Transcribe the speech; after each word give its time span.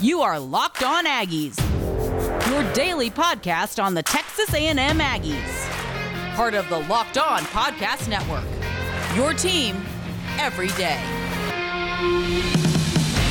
You 0.00 0.22
are 0.22 0.40
Locked 0.40 0.82
On 0.82 1.06
Aggies, 1.06 1.56
your 2.50 2.72
daily 2.72 3.10
podcast 3.10 3.82
on 3.82 3.94
the 3.94 4.02
Texas 4.02 4.52
A&M 4.52 4.76
Aggies. 4.76 6.34
Part 6.34 6.54
of 6.54 6.68
the 6.68 6.80
Locked 6.80 7.16
On 7.16 7.40
Podcast 7.42 8.08
Network. 8.08 8.44
Your 9.14 9.32
team 9.32 9.76
every 10.38 10.66
day. 10.68 10.98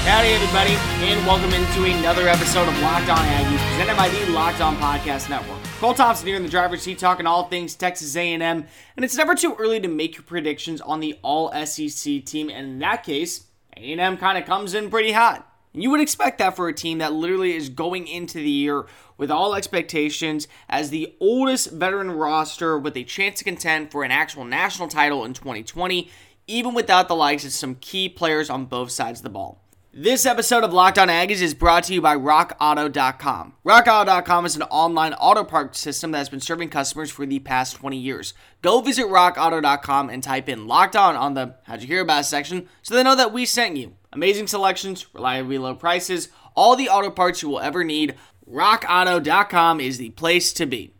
Howdy, 0.05 0.29
everybody, 0.29 0.73
and 1.05 1.27
welcome 1.27 1.53
into 1.53 1.83
another 1.99 2.29
episode 2.29 2.69
of 2.69 2.81
Locked 2.81 3.09
On 3.09 3.17
Aggies, 3.17 3.69
presented 3.69 3.97
by 3.97 4.07
the 4.07 4.31
Locked 4.31 4.61
On 4.61 4.77
Podcast 4.77 5.29
Network. 5.29 5.61
Cole 5.79 5.93
Thompson 5.93 6.27
here 6.27 6.37
in 6.37 6.43
the 6.43 6.49
driver's 6.49 6.81
seat, 6.81 6.97
talking 6.97 7.27
all 7.27 7.49
things 7.49 7.75
Texas 7.75 8.15
A&M, 8.15 8.41
and 8.41 8.65
it's 8.97 9.17
never 9.17 9.35
too 9.35 9.53
early 9.59 9.81
to 9.81 9.89
make 9.89 10.15
your 10.15 10.23
predictions 10.23 10.79
on 10.79 11.01
the 11.01 11.19
All 11.23 11.51
SEC 11.65 12.23
team. 12.23 12.49
And 12.49 12.67
in 12.67 12.79
that 12.79 13.03
case, 13.03 13.47
A&M 13.75 14.15
kind 14.15 14.37
of 14.37 14.45
comes 14.45 14.73
in 14.73 14.89
pretty 14.89 15.11
hot. 15.11 15.49
You 15.75 15.89
would 15.89 16.01
expect 16.01 16.37
that 16.37 16.55
for 16.55 16.67
a 16.67 16.73
team 16.73 16.99
that 16.99 17.13
literally 17.13 17.55
is 17.55 17.69
going 17.69 18.07
into 18.07 18.37
the 18.37 18.49
year 18.49 18.85
with 19.17 19.31
all 19.31 19.55
expectations 19.55 20.47
as 20.69 20.91
the 20.91 21.15
oldest 21.19 21.71
veteran 21.71 22.11
roster 22.11 22.77
with 22.77 22.95
a 22.95 23.03
chance 23.03 23.39
to 23.39 23.43
contend 23.43 23.91
for 23.91 24.03
an 24.03 24.11
actual 24.11 24.45
national 24.45 24.87
title 24.87 25.25
in 25.25 25.33
2020, 25.33 26.11
even 26.45 26.75
without 26.75 27.07
the 27.07 27.15
likes 27.15 27.43
of 27.43 27.51
some 27.53 27.73
key 27.75 28.07
players 28.07 28.51
on 28.51 28.65
both 28.65 28.91
sides 28.91 29.21
of 29.21 29.23
the 29.23 29.29
ball. 29.31 29.62
This 29.95 30.25
episode 30.25 30.63
of 30.63 30.73
Locked 30.73 30.97
On 30.97 31.07
Aggies 31.07 31.39
is 31.39 31.53
brought 31.53 31.83
to 31.83 31.93
you 31.93 32.01
by 32.01 32.15
RockAuto.com. 32.15 33.53
RockAuto.com 33.63 34.45
is 34.47 34.55
an 34.55 34.63
online 34.63 35.13
auto 35.13 35.43
parts 35.43 35.77
system 35.77 36.09
that 36.09 36.17
has 36.17 36.29
been 36.29 36.39
serving 36.39 36.69
customers 36.69 37.11
for 37.11 37.27
the 37.27 37.37
past 37.37 37.75
20 37.75 37.95
years. 37.99 38.33
Go 38.63 38.81
visit 38.81 39.05
RockAuto.com 39.05 40.09
and 40.09 40.23
type 40.23 40.49
in 40.49 40.65
Locked 40.65 40.95
On 40.95 41.15
on 41.15 41.35
the 41.35 41.57
How'd 41.65 41.81
You 41.81 41.87
Hear 41.87 42.01
About 42.01 42.25
section 42.25 42.67
so 42.81 42.95
they 42.95 43.03
know 43.03 43.15
that 43.15 43.31
we 43.31 43.45
sent 43.45 43.77
you. 43.77 43.93
Amazing 44.11 44.47
selections, 44.47 45.05
reliably 45.13 45.59
low 45.59 45.75
prices, 45.75 46.29
all 46.55 46.75
the 46.75 46.89
auto 46.89 47.11
parts 47.11 47.43
you 47.43 47.49
will 47.49 47.59
ever 47.59 47.83
need. 47.83 48.15
RockAuto.com 48.51 49.79
is 49.79 49.99
the 49.99 50.09
place 50.09 50.53
to 50.53 50.65
be. 50.65 50.95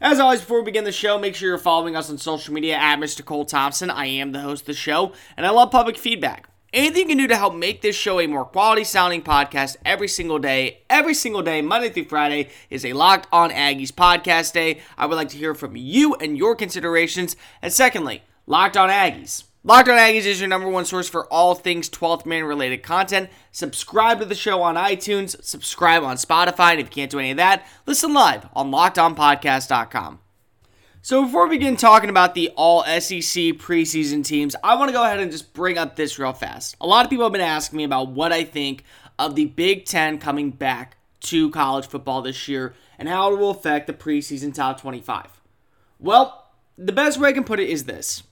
As 0.00 0.18
always, 0.18 0.40
before 0.40 0.60
we 0.60 0.64
begin 0.64 0.84
the 0.84 0.90
show, 0.90 1.18
make 1.18 1.34
sure 1.34 1.50
you're 1.50 1.58
following 1.58 1.96
us 1.96 2.08
on 2.08 2.16
social 2.16 2.54
media 2.54 2.76
at 2.76 2.98
Mr. 2.98 3.22
Cole 3.22 3.44
Thompson. 3.44 3.90
I 3.90 4.06
am 4.06 4.32
the 4.32 4.40
host 4.40 4.62
of 4.62 4.68
the 4.68 4.72
show, 4.72 5.12
and 5.36 5.44
I 5.44 5.50
love 5.50 5.70
public 5.70 5.98
feedback. 5.98 6.48
Anything 6.74 7.02
you 7.02 7.08
can 7.08 7.18
do 7.18 7.28
to 7.28 7.36
help 7.36 7.54
make 7.54 7.82
this 7.82 7.94
show 7.94 8.18
a 8.18 8.26
more 8.26 8.46
quality 8.46 8.84
sounding 8.84 9.20
podcast 9.20 9.76
every 9.84 10.08
single 10.08 10.38
day, 10.38 10.78
every 10.88 11.12
single 11.12 11.42
day, 11.42 11.60
Monday 11.60 11.90
through 11.90 12.06
Friday, 12.06 12.48
is 12.70 12.82
a 12.86 12.94
Locked 12.94 13.28
On 13.30 13.50
Aggies 13.50 13.92
podcast 13.92 14.54
day. 14.54 14.80
I 14.96 15.04
would 15.04 15.16
like 15.16 15.28
to 15.30 15.36
hear 15.36 15.54
from 15.54 15.76
you 15.76 16.14
and 16.14 16.38
your 16.38 16.56
considerations. 16.56 17.36
And 17.60 17.70
secondly, 17.74 18.22
Locked 18.46 18.78
On 18.78 18.88
Aggies. 18.88 19.44
Locked 19.62 19.90
On 19.90 19.98
Aggies 19.98 20.24
is 20.24 20.40
your 20.40 20.48
number 20.48 20.66
one 20.66 20.86
source 20.86 21.10
for 21.10 21.26
all 21.26 21.54
things 21.54 21.90
12th 21.90 22.24
man 22.24 22.44
related 22.44 22.82
content. 22.82 23.28
Subscribe 23.50 24.20
to 24.20 24.24
the 24.24 24.34
show 24.34 24.62
on 24.62 24.76
iTunes, 24.76 25.44
subscribe 25.44 26.02
on 26.02 26.16
Spotify, 26.16 26.70
and 26.70 26.80
if 26.80 26.86
you 26.86 26.92
can't 26.92 27.10
do 27.10 27.18
any 27.18 27.32
of 27.32 27.36
that, 27.36 27.66
listen 27.84 28.14
live 28.14 28.48
on 28.54 28.70
lockedonpodcast.com. 28.70 30.21
So 31.04 31.24
before 31.24 31.48
we 31.48 31.58
begin 31.58 31.76
talking 31.76 32.10
about 32.10 32.36
the 32.36 32.50
all 32.50 32.84
SEC 32.84 33.58
preseason 33.58 34.24
teams, 34.24 34.54
I 34.62 34.76
want 34.76 34.88
to 34.88 34.92
go 34.92 35.02
ahead 35.02 35.18
and 35.18 35.32
just 35.32 35.52
bring 35.52 35.76
up 35.76 35.96
this 35.96 36.16
real 36.16 36.32
fast. 36.32 36.76
A 36.80 36.86
lot 36.86 37.04
of 37.04 37.10
people 37.10 37.24
have 37.24 37.32
been 37.32 37.40
asking 37.40 37.78
me 37.78 37.82
about 37.82 38.10
what 38.10 38.32
I 38.32 38.44
think 38.44 38.84
of 39.18 39.34
the 39.34 39.46
Big 39.46 39.84
Ten 39.84 40.20
coming 40.20 40.50
back 40.52 40.96
to 41.22 41.50
college 41.50 41.88
football 41.88 42.22
this 42.22 42.46
year 42.46 42.74
and 43.00 43.08
how 43.08 43.32
it 43.32 43.38
will 43.40 43.50
affect 43.50 43.88
the 43.88 43.92
preseason 43.92 44.54
top 44.54 44.80
25. 44.80 45.26
Well, 45.98 46.52
the 46.78 46.92
best 46.92 47.18
way 47.18 47.30
I 47.30 47.32
can 47.32 47.42
put 47.42 47.58
it 47.58 47.68
is 47.68 47.82
this. 47.82 48.22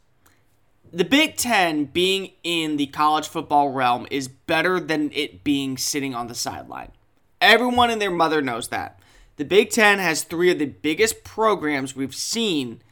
The 0.92 1.04
Big 1.04 1.36
Ten 1.36 1.86
being 1.86 2.30
in 2.44 2.76
the 2.76 2.86
college 2.86 3.26
football 3.26 3.70
realm 3.70 4.06
is 4.12 4.28
better 4.28 4.78
than 4.78 5.10
it 5.12 5.42
being 5.42 5.76
sitting 5.76 6.14
on 6.14 6.28
the 6.28 6.36
sideline. 6.36 6.92
Everyone 7.40 7.90
and 7.90 8.00
their 8.00 8.12
mother 8.12 8.40
knows 8.40 8.68
that. 8.68 8.99
The 9.40 9.46
Big 9.46 9.70
Ten 9.70 10.00
has 10.00 10.22
three 10.22 10.50
of 10.50 10.58
the 10.58 10.66
biggest 10.66 11.24
programs 11.24 11.96
we've 11.96 12.14
seen 12.14 12.82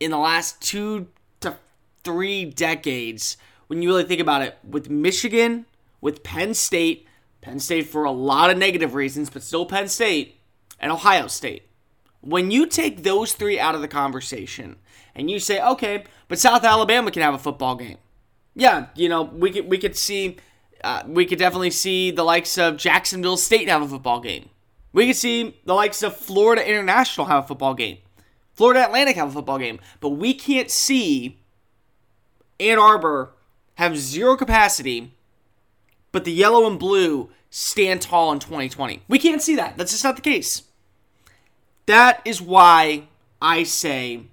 in 0.00 0.10
the 0.10 0.16
last 0.16 0.58
two 0.62 1.08
to 1.40 1.56
three 2.04 2.46
decades. 2.46 3.36
When 3.66 3.82
you 3.82 3.90
really 3.90 4.04
think 4.04 4.22
about 4.22 4.40
it, 4.40 4.56
with 4.64 4.88
Michigan, 4.88 5.66
with 6.00 6.22
Penn 6.22 6.54
State, 6.54 7.06
Penn 7.42 7.60
State 7.60 7.86
for 7.86 8.04
a 8.04 8.10
lot 8.10 8.48
of 8.48 8.56
negative 8.56 8.94
reasons, 8.94 9.28
but 9.28 9.42
still 9.42 9.66
Penn 9.66 9.88
State, 9.88 10.40
and 10.80 10.90
Ohio 10.90 11.26
State. 11.26 11.64
When 12.22 12.50
you 12.50 12.64
take 12.64 13.02
those 13.02 13.34
three 13.34 13.60
out 13.60 13.74
of 13.74 13.82
the 13.82 13.86
conversation 13.86 14.76
and 15.14 15.30
you 15.30 15.38
say, 15.38 15.60
okay, 15.62 16.04
but 16.28 16.38
South 16.38 16.64
Alabama 16.64 17.10
can 17.10 17.20
have 17.20 17.34
a 17.34 17.38
football 17.38 17.76
game. 17.76 17.98
Yeah, 18.54 18.86
you 18.94 19.10
know, 19.10 19.20
we 19.20 19.50
could 19.50 19.68
we 19.68 19.76
could 19.76 19.98
see 19.98 20.38
uh, 20.82 21.02
we 21.06 21.26
could 21.26 21.38
definitely 21.38 21.72
see 21.72 22.10
the 22.10 22.24
likes 22.24 22.56
of 22.56 22.78
Jacksonville 22.78 23.36
State 23.36 23.68
have 23.68 23.82
a 23.82 23.86
football 23.86 24.20
game. 24.20 24.48
We 24.92 25.06
could 25.06 25.16
see 25.16 25.60
the 25.64 25.74
likes 25.74 26.02
of 26.02 26.16
Florida 26.16 26.68
International 26.68 27.26
have 27.26 27.44
a 27.44 27.46
football 27.46 27.74
game. 27.74 27.98
Florida 28.54 28.84
Atlantic 28.84 29.16
have 29.16 29.28
a 29.28 29.32
football 29.32 29.58
game. 29.58 29.80
But 30.00 30.10
we 30.10 30.34
can't 30.34 30.70
see 30.70 31.38
Ann 32.58 32.78
Arbor 32.78 33.32
have 33.74 33.96
zero 33.96 34.36
capacity, 34.36 35.14
but 36.12 36.24
the 36.24 36.32
yellow 36.32 36.66
and 36.66 36.78
blue 36.78 37.30
stand 37.50 38.02
tall 38.02 38.32
in 38.32 38.38
2020. 38.38 39.02
We 39.08 39.18
can't 39.18 39.40
see 39.40 39.56
that. 39.56 39.76
That's 39.76 39.92
just 39.92 40.04
not 40.04 40.16
the 40.16 40.22
case. 40.22 40.64
That 41.86 42.20
is 42.24 42.42
why 42.42 43.04
I 43.40 43.62
say 43.62 44.26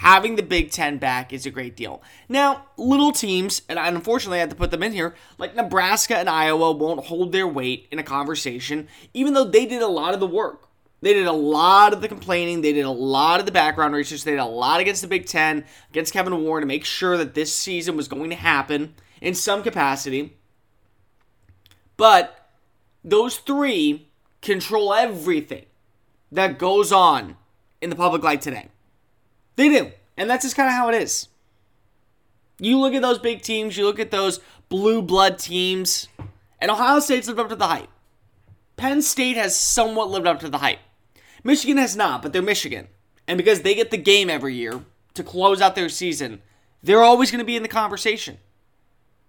having 0.00 0.36
the 0.36 0.42
Big 0.42 0.70
Ten 0.70 0.96
back 0.96 1.30
is 1.30 1.44
a 1.44 1.50
great 1.50 1.76
deal. 1.76 2.02
Now, 2.26 2.64
little 2.78 3.12
teams, 3.12 3.60
and 3.68 3.78
unfortunately 3.78 4.38
I 4.38 4.40
have 4.40 4.48
to 4.48 4.56
put 4.56 4.70
them 4.70 4.82
in 4.82 4.92
here, 4.92 5.14
like 5.36 5.54
Nebraska 5.54 6.16
and 6.16 6.26
Iowa 6.26 6.72
won't 6.72 7.04
hold 7.04 7.32
their 7.32 7.46
weight 7.46 7.86
in 7.90 7.98
a 7.98 8.02
conversation, 8.02 8.88
even 9.12 9.34
though 9.34 9.44
they 9.44 9.66
did 9.66 9.82
a 9.82 9.86
lot 9.86 10.14
of 10.14 10.20
the 10.20 10.26
work. 10.26 10.68
They 11.02 11.12
did 11.12 11.26
a 11.26 11.32
lot 11.32 11.92
of 11.92 12.00
the 12.00 12.08
complaining. 12.08 12.62
They 12.62 12.72
did 12.72 12.86
a 12.86 12.90
lot 12.90 13.40
of 13.40 13.46
the 13.46 13.52
background 13.52 13.94
research. 13.94 14.24
They 14.24 14.30
did 14.30 14.40
a 14.40 14.46
lot 14.46 14.80
against 14.80 15.02
the 15.02 15.08
Big 15.08 15.26
Ten, 15.26 15.66
against 15.90 16.14
Kevin 16.14 16.44
Warren 16.44 16.62
to 16.62 16.66
make 16.66 16.86
sure 16.86 17.18
that 17.18 17.34
this 17.34 17.54
season 17.54 17.94
was 17.94 18.08
going 18.08 18.30
to 18.30 18.36
happen 18.36 18.94
in 19.20 19.34
some 19.34 19.62
capacity. 19.62 20.38
But 21.98 22.48
those 23.04 23.36
three 23.36 24.08
control 24.40 24.94
everything 24.94 25.66
that 26.32 26.58
goes 26.58 26.90
on 26.90 27.36
in 27.82 27.90
the 27.90 27.96
public 27.96 28.22
light 28.22 28.40
today. 28.40 28.68
They 29.60 29.68
do. 29.68 29.92
And 30.16 30.30
that's 30.30 30.42
just 30.42 30.56
kind 30.56 30.68
of 30.68 30.72
how 30.72 30.88
it 30.88 30.94
is. 30.94 31.28
You 32.58 32.78
look 32.78 32.94
at 32.94 33.02
those 33.02 33.18
big 33.18 33.42
teams, 33.42 33.76
you 33.76 33.84
look 33.84 34.00
at 34.00 34.10
those 34.10 34.40
blue 34.70 35.02
blood 35.02 35.38
teams, 35.38 36.08
and 36.62 36.70
Ohio 36.70 36.98
State's 36.98 37.28
lived 37.28 37.40
up 37.40 37.50
to 37.50 37.56
the 37.56 37.66
hype. 37.66 37.90
Penn 38.78 39.02
State 39.02 39.36
has 39.36 39.54
somewhat 39.54 40.08
lived 40.08 40.26
up 40.26 40.40
to 40.40 40.48
the 40.48 40.56
hype. 40.56 40.78
Michigan 41.44 41.76
has 41.76 41.94
not, 41.94 42.22
but 42.22 42.32
they're 42.32 42.40
Michigan. 42.40 42.88
And 43.28 43.36
because 43.36 43.60
they 43.60 43.74
get 43.74 43.90
the 43.90 43.98
game 43.98 44.30
every 44.30 44.54
year 44.54 44.82
to 45.12 45.22
close 45.22 45.60
out 45.60 45.74
their 45.74 45.90
season, 45.90 46.40
they're 46.82 47.02
always 47.02 47.30
going 47.30 47.40
to 47.40 47.44
be 47.44 47.56
in 47.56 47.62
the 47.62 47.68
conversation. 47.68 48.38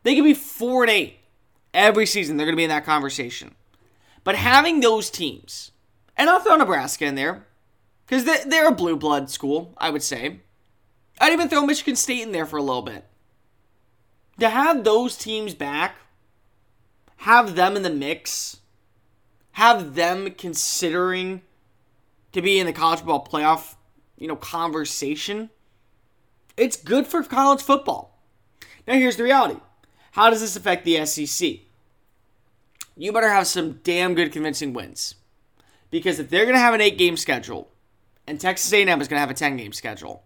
They 0.03 0.15
can 0.15 0.23
be 0.23 0.33
4 0.33 0.83
and 0.83 0.91
8 0.91 1.19
every 1.73 2.05
season, 2.05 2.37
they're 2.37 2.47
going 2.47 2.55
to 2.55 2.57
be 2.57 2.63
in 2.63 2.69
that 2.69 2.85
conversation. 2.85 3.53
But 4.23 4.35
having 4.35 4.79
those 4.79 5.09
teams, 5.09 5.71
and 6.15 6.29
I'll 6.29 6.39
throw 6.39 6.55
Nebraska 6.55 7.03
in 7.03 7.15
there, 7.15 7.47
because 8.11 8.43
they're 8.43 8.67
a 8.67 8.73
blue 8.73 8.97
blood 8.97 9.29
school, 9.29 9.73
I 9.77 9.89
would 9.89 10.03
say. 10.03 10.41
I'd 11.21 11.31
even 11.31 11.47
throw 11.47 11.65
Michigan 11.65 11.95
State 11.95 12.23
in 12.23 12.33
there 12.33 12.45
for 12.45 12.57
a 12.57 12.61
little 12.61 12.81
bit. 12.81 13.05
To 14.41 14.49
have 14.49 14.83
those 14.83 15.15
teams 15.15 15.53
back, 15.53 15.95
have 17.17 17.55
them 17.55 17.77
in 17.77 17.83
the 17.83 17.89
mix, 17.89 18.57
have 19.53 19.95
them 19.95 20.31
considering 20.31 21.41
to 22.33 22.41
be 22.41 22.59
in 22.59 22.65
the 22.65 22.73
college 22.73 22.99
football 22.99 23.25
playoff, 23.25 23.75
you 24.17 24.27
know, 24.27 24.35
conversation, 24.35 25.49
it's 26.57 26.75
good 26.75 27.07
for 27.07 27.23
college 27.23 27.61
football. 27.61 28.19
Now 28.85 28.95
here's 28.95 29.15
the 29.15 29.23
reality. 29.23 29.61
How 30.11 30.29
does 30.29 30.41
this 30.41 30.57
affect 30.57 30.83
the 30.83 31.05
SEC? 31.05 31.59
You 32.97 33.13
better 33.13 33.29
have 33.29 33.47
some 33.47 33.79
damn 33.83 34.15
good 34.15 34.33
convincing 34.33 34.73
wins. 34.73 35.15
Because 35.89 36.19
if 36.19 36.29
they're 36.29 36.43
going 36.43 36.55
to 36.55 36.59
have 36.59 36.73
an 36.73 36.81
8 36.81 36.97
game 36.97 37.15
schedule 37.15 37.71
and 38.27 38.39
Texas 38.39 38.71
A&M 38.71 39.01
is 39.01 39.07
going 39.07 39.17
to 39.17 39.21
have 39.21 39.31
a 39.31 39.35
10 39.35 39.57
game 39.57 39.73
schedule, 39.73 40.23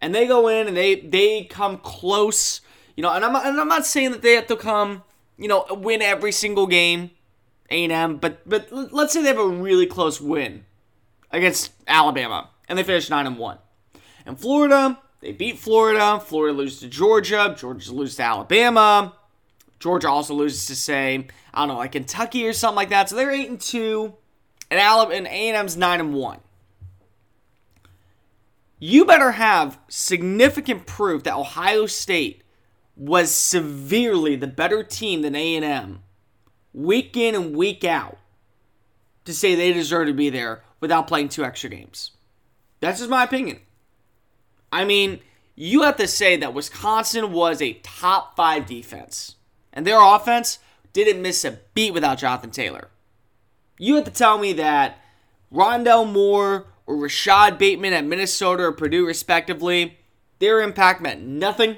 and 0.00 0.14
they 0.14 0.26
go 0.26 0.48
in 0.48 0.68
and 0.68 0.76
they 0.76 0.96
they 0.96 1.44
come 1.44 1.78
close, 1.78 2.60
you 2.96 3.02
know, 3.02 3.12
and 3.12 3.24
I'm 3.24 3.34
and 3.34 3.60
I'm 3.60 3.68
not 3.68 3.86
saying 3.86 4.12
that 4.12 4.22
they 4.22 4.34
have 4.34 4.46
to 4.48 4.56
come, 4.56 5.02
you 5.36 5.48
know, 5.48 5.66
win 5.70 6.02
every 6.02 6.32
single 6.32 6.66
game, 6.66 7.10
A&M, 7.70 8.16
but 8.18 8.48
but 8.48 8.68
let's 8.70 9.12
say 9.12 9.22
they 9.22 9.28
have 9.28 9.38
a 9.38 9.48
really 9.48 9.86
close 9.86 10.20
win 10.20 10.64
against 11.30 11.72
Alabama 11.86 12.50
and 12.68 12.78
they 12.78 12.82
finish 12.82 13.10
9 13.10 13.26
and 13.26 13.38
1. 13.38 13.58
And 14.26 14.40
Florida, 14.40 14.98
they 15.20 15.32
beat 15.32 15.58
Florida, 15.58 16.20
Florida 16.20 16.56
loses 16.56 16.80
to 16.80 16.88
Georgia, 16.88 17.54
Georgia 17.58 17.92
loses 17.92 18.16
to 18.16 18.22
Alabama. 18.22 19.14
Georgia 19.80 20.08
also 20.08 20.32
loses 20.32 20.66
to 20.66 20.76
say, 20.76 21.26
I 21.52 21.60
don't 21.60 21.68
know, 21.68 21.76
like 21.76 21.92
Kentucky 21.92 22.46
or 22.46 22.54
something 22.54 22.76
like 22.76 22.88
that. 22.88 23.10
So 23.10 23.16
they're 23.16 23.30
8 23.30 23.50
and 23.50 23.60
2 23.60 24.14
and 24.70 24.80
Alabama 24.80 25.14
and 25.14 25.26
A&M's 25.26 25.76
9 25.76 26.00
and 26.00 26.14
1 26.14 26.40
you 28.84 29.06
better 29.06 29.32
have 29.32 29.78
significant 29.88 30.84
proof 30.84 31.22
that 31.24 31.36
Ohio 31.36 31.86
State 31.86 32.42
was 32.94 33.30
severely 33.30 34.36
the 34.36 34.46
better 34.46 34.84
team 34.84 35.22
than 35.22 35.34
A&M 35.34 36.02
week 36.74 37.16
in 37.16 37.34
and 37.34 37.56
week 37.56 37.82
out 37.82 38.18
to 39.24 39.32
say 39.32 39.54
they 39.54 39.72
deserve 39.72 40.08
to 40.08 40.12
be 40.12 40.28
there 40.28 40.62
without 40.80 41.06
playing 41.06 41.30
two 41.30 41.42
extra 41.42 41.70
games. 41.70 42.10
That's 42.80 42.98
just 42.98 43.08
my 43.08 43.24
opinion. 43.24 43.60
I 44.70 44.84
mean, 44.84 45.20
you 45.54 45.80
have 45.80 45.96
to 45.96 46.06
say 46.06 46.36
that 46.36 46.52
Wisconsin 46.52 47.32
was 47.32 47.62
a 47.62 47.80
top 47.82 48.36
five 48.36 48.66
defense, 48.66 49.36
and 49.72 49.86
their 49.86 49.98
offense 49.98 50.58
didn't 50.92 51.22
miss 51.22 51.42
a 51.46 51.58
beat 51.72 51.94
without 51.94 52.18
Jonathan 52.18 52.50
Taylor. 52.50 52.90
You 53.78 53.94
have 53.94 54.04
to 54.04 54.10
tell 54.10 54.36
me 54.36 54.52
that 54.52 54.98
Rondale 55.50 56.12
Moore 56.12 56.66
or 56.86 56.96
Rashod 56.96 57.58
Bateman 57.58 57.92
at 57.92 58.04
Minnesota 58.04 58.64
or 58.64 58.72
Purdue, 58.72 59.06
respectively, 59.06 59.98
their 60.38 60.60
impact 60.60 61.00
meant 61.00 61.22
nothing, 61.22 61.76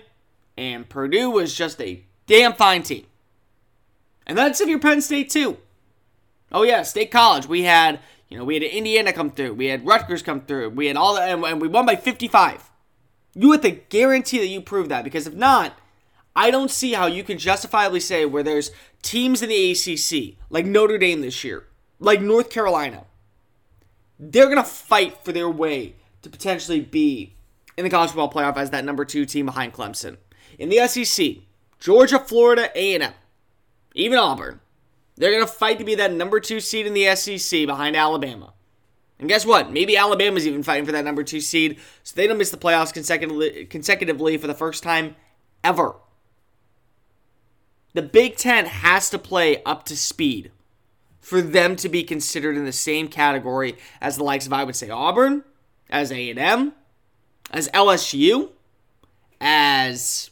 and 0.57 0.89
Purdue 0.89 1.31
was 1.31 1.55
just 1.55 1.81
a 1.81 2.05
damn 2.27 2.55
fine 2.55 2.83
team. 2.83 3.07
And 4.27 4.37
that's 4.37 4.61
if 4.61 4.69
you're 4.69 4.81
Penn 4.81 5.01
State, 5.01 5.31
too. 5.31 5.59
Oh, 6.51 6.63
yeah, 6.63 6.83
State 6.83 7.11
College. 7.11 7.47
We 7.47 7.63
had, 7.63 8.01
you 8.29 8.37
know, 8.37 8.45
we 8.45 8.55
had 8.55 8.63
Indiana 8.63 9.13
come 9.13 9.31
through. 9.31 9.55
We 9.55 9.67
had 9.67 9.87
Rutgers 9.87 10.23
come 10.23 10.41
through. 10.41 10.71
We 10.71 10.87
had 10.87 10.97
all 10.97 11.15
that, 11.15 11.29
and 11.29 11.61
we 11.61 11.69
won 11.69 11.87
by 11.87 11.97
55. 11.97 12.71
You 13.35 13.53
have 13.53 13.61
to 13.61 13.71
guarantee 13.71 14.39
that 14.39 14.49
you 14.49 14.61
prove 14.61 14.89
that, 14.89 15.05
because 15.05 15.27
if 15.27 15.35
not, 15.35 15.79
I 16.35 16.51
don't 16.51 16.71
see 16.71 16.93
how 16.93 17.07
you 17.07 17.23
can 17.23 17.39
justifiably 17.39 18.01
say 18.01 18.27
where 18.27 18.43
there's 18.43 18.71
teams 19.03 19.43
in 19.43 19.49
the 19.49 19.71
ACC, 19.71 20.37
like 20.51 20.67
Notre 20.67 20.99
Dame 20.99 21.21
this 21.21 21.45
year, 21.45 21.67
like 21.99 22.21
North 22.21 22.51
Carolina, 22.51 23.05
they're 24.19 24.47
going 24.47 24.57
to 24.57 24.65
fight 24.65 25.25
for 25.25 25.33
their 25.33 25.51
way 25.51 25.95
to 26.23 26.31
potentially 26.31 26.81
be 26.81 27.35
in 27.77 27.85
the 27.85 27.91
college 27.91 28.11
football 28.11 28.31
playoff 28.31 28.57
as 28.57 28.71
that 28.71 28.85
number 28.85 29.05
two 29.05 29.27
team 29.27 29.47
behind 29.47 29.73
Clemson. 29.73 30.17
In 30.59 30.69
the 30.69 30.87
SEC, 30.89 31.37
Georgia, 31.79 32.19
Florida, 32.19 32.71
A&M, 32.75 33.13
even 33.95 34.19
Auburn, 34.19 34.61
they're 35.17 35.33
going 35.33 35.45
to 35.45 35.53
fight 35.53 35.79
to 35.79 35.85
be 35.85 35.95
that 35.95 36.13
number 36.13 36.41
two 36.41 36.61
seed 36.61 36.87
in 36.87 36.95
the 36.95 37.15
SEC 37.15 37.67
behind 37.67 37.97
Alabama. 37.97 38.53
And 39.19 39.29
guess 39.29 39.47
what? 39.47 39.73
Maybe 39.73 39.97
Alabama's 39.97 40.47
even 40.47 40.63
fighting 40.63 40.85
for 40.85 40.93
that 40.93 41.05
number 41.05 41.23
two 41.23 41.41
seed, 41.41 41.79
so 42.03 42.15
they 42.15 42.27
don't 42.27 42.39
miss 42.39 42.51
the 42.51 42.59
playoffs 42.59 42.93
consecutively, 42.93 43.65
consecutively 43.67 44.37
for 44.37 44.47
the 44.47 44.55
first 44.55 44.83
time 44.83 45.17
ever. 45.65 45.97
The 47.95 48.03
Big 48.03 48.37
Ten 48.37 48.67
has 48.67 49.09
to 49.11 49.19
play 49.19 49.63
up 49.65 49.85
to 49.85 49.97
speed 49.97 50.51
for 51.27 51.43
them 51.43 51.75
to 51.75 51.89
be 51.89 52.05
considered 52.05 52.57
in 52.57 52.65
the 52.65 52.71
same 52.71 53.09
category 53.09 53.77
as 54.01 54.17
the 54.17 54.23
likes 54.23 54.47
of 54.47 54.53
I 54.53 54.63
would 54.63 54.77
say 54.77 54.91
Auburn, 54.91 55.43
as 55.91 56.13
A&M, 56.13 56.73
as 57.51 57.69
LSU, 57.71 58.51
as 59.41 60.31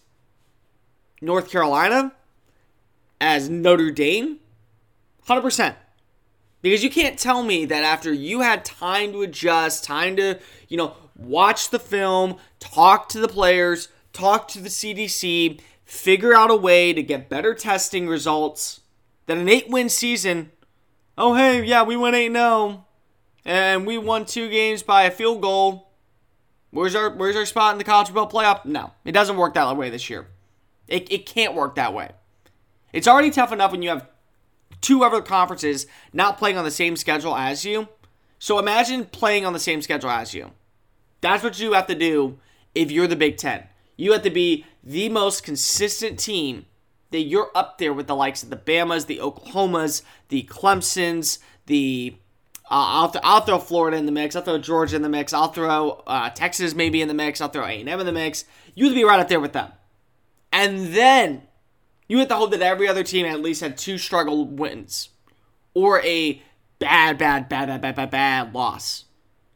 North 1.21 1.51
Carolina, 1.51 2.13
as 3.21 3.51
Notre 3.51 3.91
Dame. 3.91 4.39
100%. 5.27 5.75
Because 6.63 6.85
you 6.85 6.91
can't 6.91 7.19
tell 7.19 7.43
me 7.43 7.65
that 7.65 7.83
after 7.83 8.13
you 8.13 8.43
had 8.43 8.65
time 8.65 9.11
to 9.15 9.23
adjust, 9.23 9.83
time 9.83 10.15
to, 10.15 10.39
you 10.69 10.77
know, 10.77 10.95
watch 11.17 11.71
the 11.71 11.81
film, 11.81 12.37
talk 12.61 13.09
to 13.09 13.19
the 13.19 13.27
players, 13.27 13.89
talk 14.13 14.47
to 14.47 14.61
the 14.61 14.69
CDC, 14.69 15.59
figure 15.85 16.37
out 16.37 16.53
a 16.53 16.57
way 16.57 16.93
to 16.93 17.03
get 17.03 17.29
better 17.29 17.53
testing 17.53 18.07
results, 18.07 18.83
that 19.27 19.39
an 19.39 19.49
eight 19.49 19.69
win 19.69 19.89
season 19.89 20.53
oh 21.17 21.35
hey, 21.35 21.65
yeah, 21.65 21.83
we 21.83 21.97
went 21.97 22.17
8-0 22.17 22.83
and 23.45 23.87
we 23.87 23.99
won 23.99 24.25
two 24.25 24.49
games 24.49 24.83
by 24.83 25.05
a 25.05 25.11
field 25.11 25.43
goal. 25.43 25.91
Where's 26.71 26.95
our 26.95 27.11
where's 27.11 27.37
our 27.37 27.47
spot 27.47 27.73
in 27.73 27.79
the 27.79 27.85
college 27.85 28.09
football 28.09 28.29
playoff? 28.29 28.65
No, 28.65 28.93
it 29.05 29.13
doesn't 29.13 29.37
work 29.37 29.55
that 29.55 29.77
way 29.77 29.91
this 29.91 30.11
year. 30.11 30.27
It, 30.89 31.11
it 31.11 31.27
can't 31.27 31.55
work 31.55 31.77
that 31.77 31.95
way. 31.95 32.11
It's 32.93 33.09
already 33.09 33.31
tough 33.31 33.53
enough 33.53 33.71
when 33.71 33.83
you 33.83 33.91
have 33.91 34.09
two 34.81 35.03
other 35.03 35.23
conferences 35.23 35.87
not 36.13 36.37
playing 36.37 36.59
on 36.59 36.65
the 36.65 36.71
same 36.71 36.97
schedule 36.97 37.37
as 37.37 37.65
you. 37.65 37.89
So 38.39 38.59
imagine 38.59 39.07
playing 39.07 39.47
on 39.47 39.53
the 39.53 39.59
same 39.59 39.83
schedule 39.83 40.11
as 40.11 40.35
you. 40.35 40.51
That's 41.21 41.43
what 41.43 41.59
you 41.59 41.73
have 41.73 41.87
to 41.87 41.95
do 41.95 42.39
if 42.75 42.91
you're 42.91 43.07
the 43.07 43.17
Big 43.17 43.39
Ten. 43.39 43.65
You 43.97 44.13
have 44.13 44.23
to 44.23 44.31
be 44.31 44.67
the 44.83 45.09
most 45.09 45.43
consistent 45.45 46.19
team 46.19 46.67
that 47.15 47.23
you're 47.23 47.53
up 47.55 47.79
there 47.79 47.93
with 47.93 48.09
the 48.09 48.17
likes 48.17 48.43
of 48.43 48.51
the 48.51 48.57
Bamas, 48.57 49.07
the 49.07 49.19
Oklahomas, 49.19 50.03
the 50.31 50.43
Clemsons, 50.51 51.39
the 51.67 52.17
uh, 52.65 53.03
I'll, 53.05 53.09
th- 53.09 53.23
I'll 53.25 53.43
throw 53.43 53.61
Florida 53.61 53.97
in 53.97 54.05
the 54.05 54.11
mix. 54.11 54.35
I'll 54.35 54.43
throw 54.43 54.59
Georgia 54.59 54.97
in 54.97 55.03
the 55.03 55.09
mix. 55.09 55.33
I'll 55.33 55.53
throw 55.53 56.03
uh, 56.09 56.31
Texas 56.31 56.75
maybe 56.75 57.01
in 57.01 57.07
the 57.07 57.15
mix. 57.15 57.41
I'll 57.41 57.51
throw 57.51 57.65
A&M 57.65 57.87
in 57.87 58.05
the 58.05 58.11
mix. 58.11 58.47
You'd 58.75 58.97
be 58.97 59.05
right 59.05 59.21
up 59.21 59.29
there 59.29 59.39
with 59.39 59.53
them. 59.53 59.71
And 60.53 60.93
then 60.93 61.43
you 62.09 62.19
have 62.19 62.27
to 62.29 62.35
hope 62.35 62.51
that 62.51 62.63
every 62.63 62.89
other 62.89 63.05
team 63.05 63.27
at 63.27 63.41
least 63.41 63.61
had 63.61 63.79
two 63.79 63.97
struggle 63.97 64.45
wins 64.49 65.11
or 65.73 66.01
a 66.01 66.43
bad, 66.81 67.17
bad, 67.17 67.49
bad, 67.49 67.69
bad, 67.69 67.81
bad, 67.81 67.95
bad, 67.95 68.11
bad 68.11 68.55
loss 68.55 69.05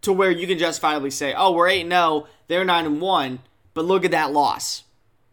to 0.03 0.13
where 0.13 0.31
you 0.31 0.47
can 0.47 0.59
justifiably 0.59 1.11
say, 1.11 1.35
oh, 1.37 1.51
we're 1.51 1.69
8 1.69 1.89
0, 1.89 2.27
they're 2.47 2.65
9 2.65 2.87
and 2.87 3.01
1, 3.01 3.39
but 3.75 3.85
look 3.85 4.05
at 4.05 4.13
that 4.13 4.33
loss 4.33 4.85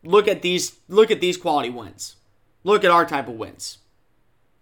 look 0.06 0.28
at 0.28 0.42
these 0.42 0.78
look 0.88 1.12
at 1.12 1.20
these 1.20 1.38
quality 1.38 1.70
wins. 1.70 2.16
Look 2.64 2.84
at 2.84 2.92
our 2.92 3.06
type 3.06 3.28
of 3.28 3.36
wins. 3.36 3.80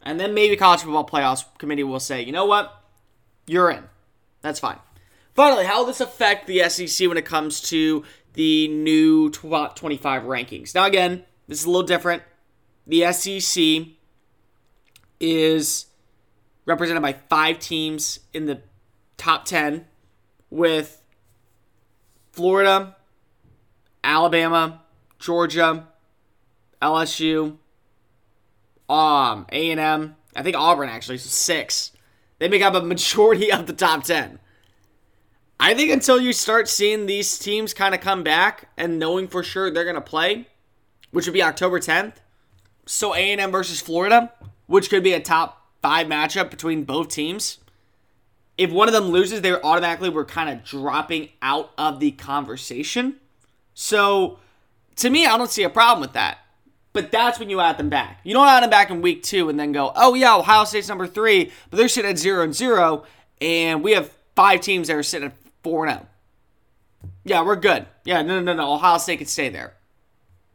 And 0.01 0.19
then 0.19 0.33
maybe 0.33 0.55
college 0.55 0.81
football 0.81 1.07
playoffs 1.07 1.45
committee 1.57 1.83
will 1.83 1.99
say, 1.99 2.21
you 2.21 2.31
know 2.31 2.45
what? 2.45 2.83
You're 3.47 3.71
in. 3.71 3.83
That's 4.41 4.59
fine. 4.59 4.79
Finally, 5.33 5.65
how 5.65 5.79
will 5.79 5.85
this 5.85 6.01
affect 6.01 6.47
the 6.47 6.67
SEC 6.69 7.07
when 7.07 7.17
it 7.17 7.25
comes 7.25 7.61
to 7.61 8.03
the 8.33 8.67
new 8.67 9.29
25 9.29 10.23
rankings? 10.23 10.75
Now, 10.75 10.85
again, 10.85 11.23
this 11.47 11.59
is 11.59 11.65
a 11.65 11.69
little 11.69 11.87
different. 11.87 12.23
The 12.85 13.11
SEC 13.13 13.87
is 15.19 15.85
represented 16.65 17.01
by 17.01 17.13
five 17.13 17.59
teams 17.59 18.19
in 18.33 18.45
the 18.45 18.61
top 19.17 19.45
10, 19.45 19.85
with 20.49 21.01
Florida, 22.31 22.95
Alabama, 24.03 24.82
Georgia, 25.23 25.87
LSU, 26.81 27.57
um, 28.89 29.45
A&M, 29.53 30.15
I 30.35 30.43
think 30.43 30.57
Auburn 30.57 30.89
actually, 30.89 31.17
so 31.17 31.29
six. 31.29 31.91
They 32.39 32.49
make 32.49 32.61
up 32.61 32.73
a 32.73 32.81
majority 32.81 33.49
of 33.53 33.65
the 33.65 33.71
top 33.71 34.03
10. 34.03 34.39
I 35.61 35.73
think 35.75 35.91
until 35.91 36.19
you 36.19 36.33
start 36.33 36.67
seeing 36.67 37.05
these 37.05 37.39
teams 37.39 37.73
kind 37.73 37.95
of 37.95 38.01
come 38.01 38.21
back 38.21 38.67
and 38.75 38.99
knowing 38.99 39.29
for 39.29 39.43
sure 39.43 39.71
they're 39.71 39.85
going 39.85 39.95
to 39.95 40.01
play, 40.01 40.47
which 41.11 41.25
would 41.25 41.33
be 41.33 41.41
October 41.41 41.79
10th, 41.79 42.15
so 42.85 43.15
A&M 43.15 43.49
versus 43.49 43.79
Florida, 43.79 44.33
which 44.67 44.89
could 44.89 45.03
be 45.03 45.13
a 45.13 45.21
top 45.21 45.69
5 45.83 46.05
matchup 46.07 46.49
between 46.49 46.83
both 46.83 47.07
teams. 47.07 47.59
If 48.57 48.71
one 48.71 48.89
of 48.89 48.93
them 48.93 49.05
loses, 49.05 49.39
they're 49.39 49.65
automatically 49.65 50.09
were 50.09 50.25
kind 50.25 50.49
of 50.49 50.65
dropping 50.65 51.29
out 51.41 51.71
of 51.77 52.01
the 52.01 52.11
conversation. 52.11 53.15
So 53.73 54.39
to 54.97 55.09
me, 55.09 55.25
I 55.25 55.37
don't 55.37 55.51
see 55.51 55.63
a 55.63 55.69
problem 55.69 56.01
with 56.01 56.13
that. 56.13 56.39
But 56.93 57.11
that's 57.11 57.39
when 57.39 57.49
you 57.49 57.59
add 57.59 57.79
them 57.79 57.89
back. 57.89 58.19
You 58.23 58.33
don't 58.33 58.47
add 58.47 58.61
them 58.61 58.69
back 58.69 58.91
in 58.91 59.01
week 59.01 59.23
two 59.23 59.49
and 59.49 59.59
then 59.59 59.71
go, 59.71 59.91
oh 59.95 60.13
yeah, 60.13 60.35
Ohio 60.35 60.63
State's 60.63 60.87
number 60.87 61.07
three, 61.07 61.51
but 61.69 61.77
they're 61.77 61.87
sitting 61.87 62.11
at 62.11 62.19
zero 62.19 62.43
and 62.43 62.53
zero, 62.53 63.03
and 63.41 63.83
we 63.83 63.93
have 63.93 64.11
five 64.35 64.61
teams 64.61 64.87
that 64.87 64.95
are 64.95 65.03
sitting 65.03 65.29
at 65.29 65.35
four 65.63 65.85
and 65.85 65.95
zero. 65.95 66.05
Oh. 66.05 67.09
Yeah, 67.25 67.43
we're 67.43 67.55
good. 67.55 67.87
Yeah, 68.05 68.21
no, 68.21 68.39
no, 68.39 68.53
no. 68.53 68.73
Ohio 68.73 68.97
State 68.97 69.17
can 69.17 69.27
stay 69.27 69.49
there. 69.49 69.73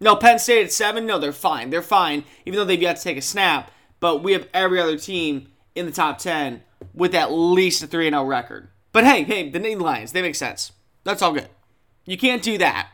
No, 0.01 0.15
Penn 0.15 0.39
State 0.39 0.65
at 0.65 0.73
seven. 0.73 1.07
No, 1.07 1.19
they're 1.19 1.33
fine. 1.33 1.71
They're 1.71 1.83
fine, 1.83 2.25
even 2.47 2.59
though 2.59 2.65
they've 2.65 2.81
yet 2.81 2.97
to 2.97 3.03
take 3.03 3.17
a 3.17 3.23
snap. 3.23 3.71
But 4.01 4.23
we 4.23 4.33
have 4.33 4.47
every 4.55 4.81
other 4.81 4.97
team 4.97 5.49
in 5.75 5.87
the 5.87 5.93
top 5.93 6.19
ten 6.19 6.63
with 6.95 7.15
at 7.15 7.33
least 7.33 7.83
a 7.83 7.87
three 7.87 8.07
and 8.07 8.15
zero 8.15 8.23
oh 8.23 8.27
record. 8.27 8.69
But 8.93 9.05
hey, 9.05 9.25
hey, 9.25 9.51
the 9.51 9.59
Nittany 9.59 9.81
Lions, 9.81 10.13
they 10.13 10.23
make 10.23 10.37
sense. 10.37 10.73
That's 11.05 11.21
all 11.21 11.33
good. 11.33 11.49
You 12.05 12.17
can't 12.17 12.43
do 12.43 12.59
that. 12.59 12.91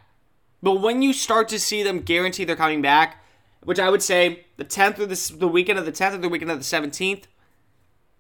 But 0.64 0.80
when 0.80 1.02
you 1.02 1.12
start 1.12 1.48
to 1.50 1.58
see 1.58 1.82
them 1.82 2.00
guarantee 2.00 2.46
they're 2.46 2.56
coming 2.56 2.80
back, 2.80 3.22
which 3.64 3.78
I 3.78 3.90
would 3.90 4.02
say 4.02 4.46
the 4.56 4.64
10th 4.64 4.98
or 4.98 5.04
the, 5.04 5.36
the 5.36 5.46
weekend 5.46 5.78
of 5.78 5.84
the 5.84 5.92
10th 5.92 6.14
or 6.14 6.18
the 6.18 6.28
weekend 6.30 6.50
of 6.50 6.58
the 6.58 6.64
17th, 6.64 7.24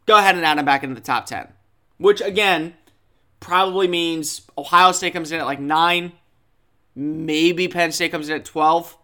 go 0.04 0.18
ahead 0.18 0.36
and 0.36 0.44
add 0.44 0.58
them 0.58 0.66
back 0.66 0.82
into 0.82 0.94
the 0.94 1.00
top 1.00 1.24
10. 1.24 1.48
Which, 1.96 2.20
again, 2.20 2.74
probably 3.40 3.88
means 3.88 4.42
Ohio 4.58 4.92
State 4.92 5.14
comes 5.14 5.32
in 5.32 5.40
at 5.40 5.46
like 5.46 5.58
9. 5.58 6.12
Maybe 6.94 7.66
Penn 7.66 7.92
State 7.92 8.10
comes 8.10 8.28
in 8.28 8.36
at 8.36 8.44
12. 8.44 8.94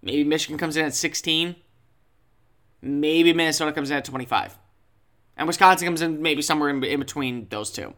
Maybe 0.00 0.22
Michigan 0.22 0.56
comes 0.56 0.76
in 0.76 0.86
at 0.86 0.94
16. 0.94 1.56
Maybe 2.80 3.32
Minnesota 3.32 3.72
comes 3.72 3.90
in 3.90 3.96
at 3.96 4.04
25. 4.04 4.56
And 5.36 5.48
Wisconsin 5.48 5.84
comes 5.84 6.00
in 6.00 6.22
maybe 6.22 6.42
somewhere 6.42 6.70
in, 6.70 6.84
in 6.84 7.00
between 7.00 7.48
those 7.50 7.72
two. 7.72 7.92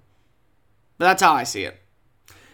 But 0.97 1.05
that's 1.05 1.23
how 1.23 1.35
I 1.35 1.45
see 1.45 1.65
it. 1.65 1.82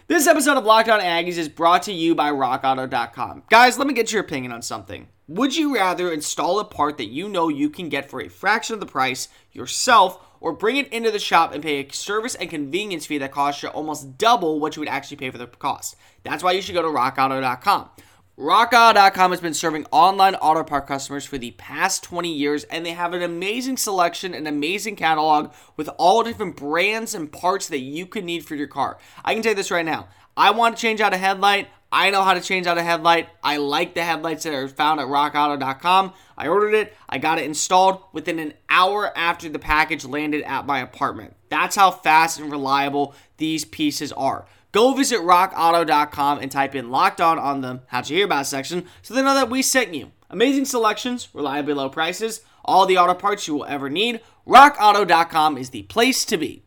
This 0.09 0.25
episode 0.25 0.57
of 0.57 0.65
Locked 0.65 0.89
On 0.89 0.99
Aggies 0.99 1.37
is 1.37 1.47
brought 1.49 1.83
to 1.83 1.93
you 1.93 2.15
by 2.15 2.31
RockAuto.com. 2.31 3.43
Guys, 3.47 3.77
let 3.77 3.85
me 3.85 3.93
get 3.93 4.11
your 4.11 4.23
opinion 4.23 4.51
on 4.51 4.63
something. 4.63 5.07
Would 5.27 5.55
you 5.55 5.75
rather 5.75 6.11
install 6.11 6.59
a 6.59 6.65
part 6.65 6.97
that 6.97 7.11
you 7.11 7.29
know 7.29 7.47
you 7.47 7.69
can 7.69 7.89
get 7.89 8.09
for 8.09 8.19
a 8.19 8.27
fraction 8.27 8.73
of 8.73 8.79
the 8.79 8.87
price 8.87 9.27
yourself, 9.51 10.19
or 10.41 10.51
bring 10.51 10.77
it 10.77 10.91
into 10.91 11.11
the 11.11 11.19
shop 11.19 11.53
and 11.53 11.61
pay 11.61 11.79
a 11.79 11.93
service 11.93 12.33
and 12.33 12.49
convenience 12.49 13.05
fee 13.05 13.19
that 13.19 13.31
costs 13.31 13.61
you 13.61 13.69
almost 13.69 14.17
double 14.17 14.59
what 14.59 14.75
you 14.75 14.79
would 14.79 14.89
actually 14.89 15.17
pay 15.17 15.29
for 15.29 15.37
the 15.37 15.45
cost? 15.45 15.95
That's 16.23 16.41
why 16.41 16.53
you 16.53 16.63
should 16.63 16.73
go 16.73 16.81
to 16.81 16.87
RockAuto.com. 16.87 17.91
RockAuto.com 18.39 19.31
has 19.31 19.41
been 19.41 19.53
serving 19.53 19.85
online 19.91 20.33
auto 20.35 20.63
part 20.63 20.87
customers 20.87 21.25
for 21.25 21.37
the 21.37 21.51
past 21.51 22.03
20 22.03 22.33
years, 22.33 22.63
and 22.63 22.85
they 22.85 22.91
have 22.91 23.13
an 23.13 23.21
amazing 23.21 23.75
selection, 23.75 24.33
an 24.33 24.47
amazing 24.47 24.95
catalog 24.95 25.51
with 25.75 25.89
all 25.97 26.23
different 26.23 26.55
brands 26.55 27.13
and 27.13 27.29
parts 27.33 27.67
that 27.67 27.79
you 27.79 28.05
could 28.05 28.23
need 28.23 28.45
for 28.45 28.55
your 28.55 28.67
car. 28.67 28.97
I 29.25 29.33
can 29.33 29.43
tell 29.43 29.51
you 29.51 29.57
this 29.57 29.71
right 29.71 29.85
now. 29.85 30.07
I 30.37 30.51
want 30.51 30.77
to 30.77 30.81
change 30.81 31.01
out 31.01 31.13
a 31.13 31.17
headlight. 31.17 31.67
I 31.91 32.11
know 32.11 32.23
how 32.23 32.33
to 32.33 32.39
change 32.39 32.65
out 32.65 32.77
a 32.77 32.81
headlight. 32.81 33.27
I 33.43 33.57
like 33.57 33.93
the 33.93 34.05
headlights 34.05 34.43
that 34.43 34.53
are 34.53 34.69
found 34.69 35.01
at 35.01 35.07
rockauto.com. 35.07 36.13
I 36.37 36.47
ordered 36.47 36.75
it, 36.75 36.95
I 37.09 37.17
got 37.17 37.39
it 37.39 37.45
installed 37.45 38.03
within 38.13 38.39
an 38.39 38.53
hour 38.69 39.11
after 39.17 39.49
the 39.49 39.59
package 39.59 40.05
landed 40.05 40.43
at 40.43 40.65
my 40.65 40.79
apartment. 40.79 41.35
That's 41.49 41.75
how 41.75 41.91
fast 41.91 42.39
and 42.39 42.49
reliable 42.49 43.15
these 43.35 43.65
pieces 43.65 44.13
are. 44.13 44.45
Go 44.71 44.93
visit 44.93 45.19
rockauto.com 45.19 46.39
and 46.39 46.51
type 46.51 46.75
in 46.75 46.91
locked 46.91 47.19
on 47.19 47.39
on 47.39 47.61
the 47.61 47.81
how'd 47.87 48.09
you 48.09 48.17
hear 48.17 48.25
about 48.25 48.45
section 48.45 48.85
so 49.01 49.13
they 49.13 49.23
know 49.23 49.33
that 49.33 49.49
we 49.49 49.61
sent 49.61 49.93
you. 49.95 50.11
Amazing 50.29 50.65
selections, 50.65 51.29
reliably 51.33 51.73
low 51.73 51.89
prices, 51.89 52.41
all 52.63 52.85
the 52.85 52.97
auto 52.97 53.15
parts 53.15 53.47
you 53.47 53.55
will 53.55 53.65
ever 53.65 53.89
need. 53.89 54.21
RockAuto.com 54.47 55.57
is 55.57 55.71
the 55.71 55.83
place 55.83 56.23
to 56.25 56.37
be. 56.37 56.63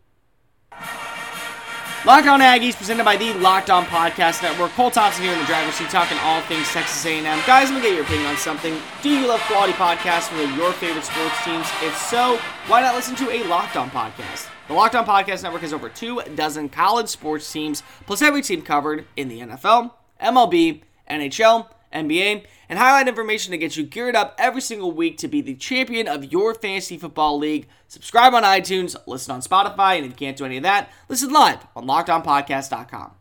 Locked 2.04 2.26
On 2.26 2.40
Aggies, 2.40 2.74
presented 2.74 3.04
by 3.04 3.16
the 3.16 3.32
Locked 3.34 3.70
On 3.70 3.84
Podcast 3.84 4.42
Network. 4.42 4.72
Cole 4.72 4.90
Thompson 4.90 5.22
here 5.22 5.32
in 5.32 5.38
the 5.38 5.44
driver's 5.44 5.74
seat, 5.76 5.88
talking 5.88 6.18
all 6.22 6.40
things 6.42 6.68
Texas 6.72 7.06
A&M. 7.06 7.24
Guys, 7.46 7.70
let 7.70 7.76
me 7.76 7.82
get 7.82 7.94
your 7.94 8.02
opinion 8.02 8.26
on 8.26 8.36
something. 8.36 8.76
Do 9.02 9.08
you 9.08 9.24
love 9.28 9.38
quality 9.42 9.72
podcasts 9.74 10.26
from 10.26 10.58
your 10.58 10.72
favorite 10.72 11.04
sports 11.04 11.44
teams? 11.44 11.66
If 11.80 11.96
so, 11.96 12.40
why 12.66 12.80
not 12.80 12.96
listen 12.96 13.14
to 13.14 13.30
a 13.30 13.44
Locked 13.44 13.76
On 13.76 13.88
podcast? 13.88 14.51
The 14.68 14.74
Locked 14.74 14.94
On 14.94 15.04
Podcast 15.04 15.42
Network 15.42 15.62
has 15.62 15.72
over 15.72 15.88
two 15.88 16.22
dozen 16.36 16.68
college 16.68 17.08
sports 17.08 17.50
teams, 17.50 17.82
plus 18.06 18.22
every 18.22 18.42
team 18.42 18.62
covered 18.62 19.06
in 19.16 19.28
the 19.28 19.40
NFL, 19.40 19.92
MLB, 20.22 20.82
NHL, 21.10 21.66
NBA, 21.92 22.44
and 22.68 22.78
highlight 22.78 23.08
information 23.08 23.50
to 23.50 23.58
get 23.58 23.76
you 23.76 23.84
geared 23.84 24.14
up 24.14 24.36
every 24.38 24.60
single 24.60 24.92
week 24.92 25.18
to 25.18 25.28
be 25.28 25.40
the 25.40 25.56
champion 25.56 26.06
of 26.06 26.30
your 26.32 26.54
fantasy 26.54 26.96
football 26.96 27.38
league. 27.38 27.66
Subscribe 27.88 28.34
on 28.34 28.44
iTunes, 28.44 28.94
listen 29.04 29.34
on 29.34 29.40
Spotify, 29.40 29.96
and 29.96 30.06
if 30.06 30.12
you 30.12 30.16
can't 30.16 30.36
do 30.36 30.44
any 30.44 30.58
of 30.58 30.62
that, 30.62 30.92
listen 31.08 31.32
live 31.32 31.66
on 31.74 31.84
LockedOnPodcast.com. 31.84 33.12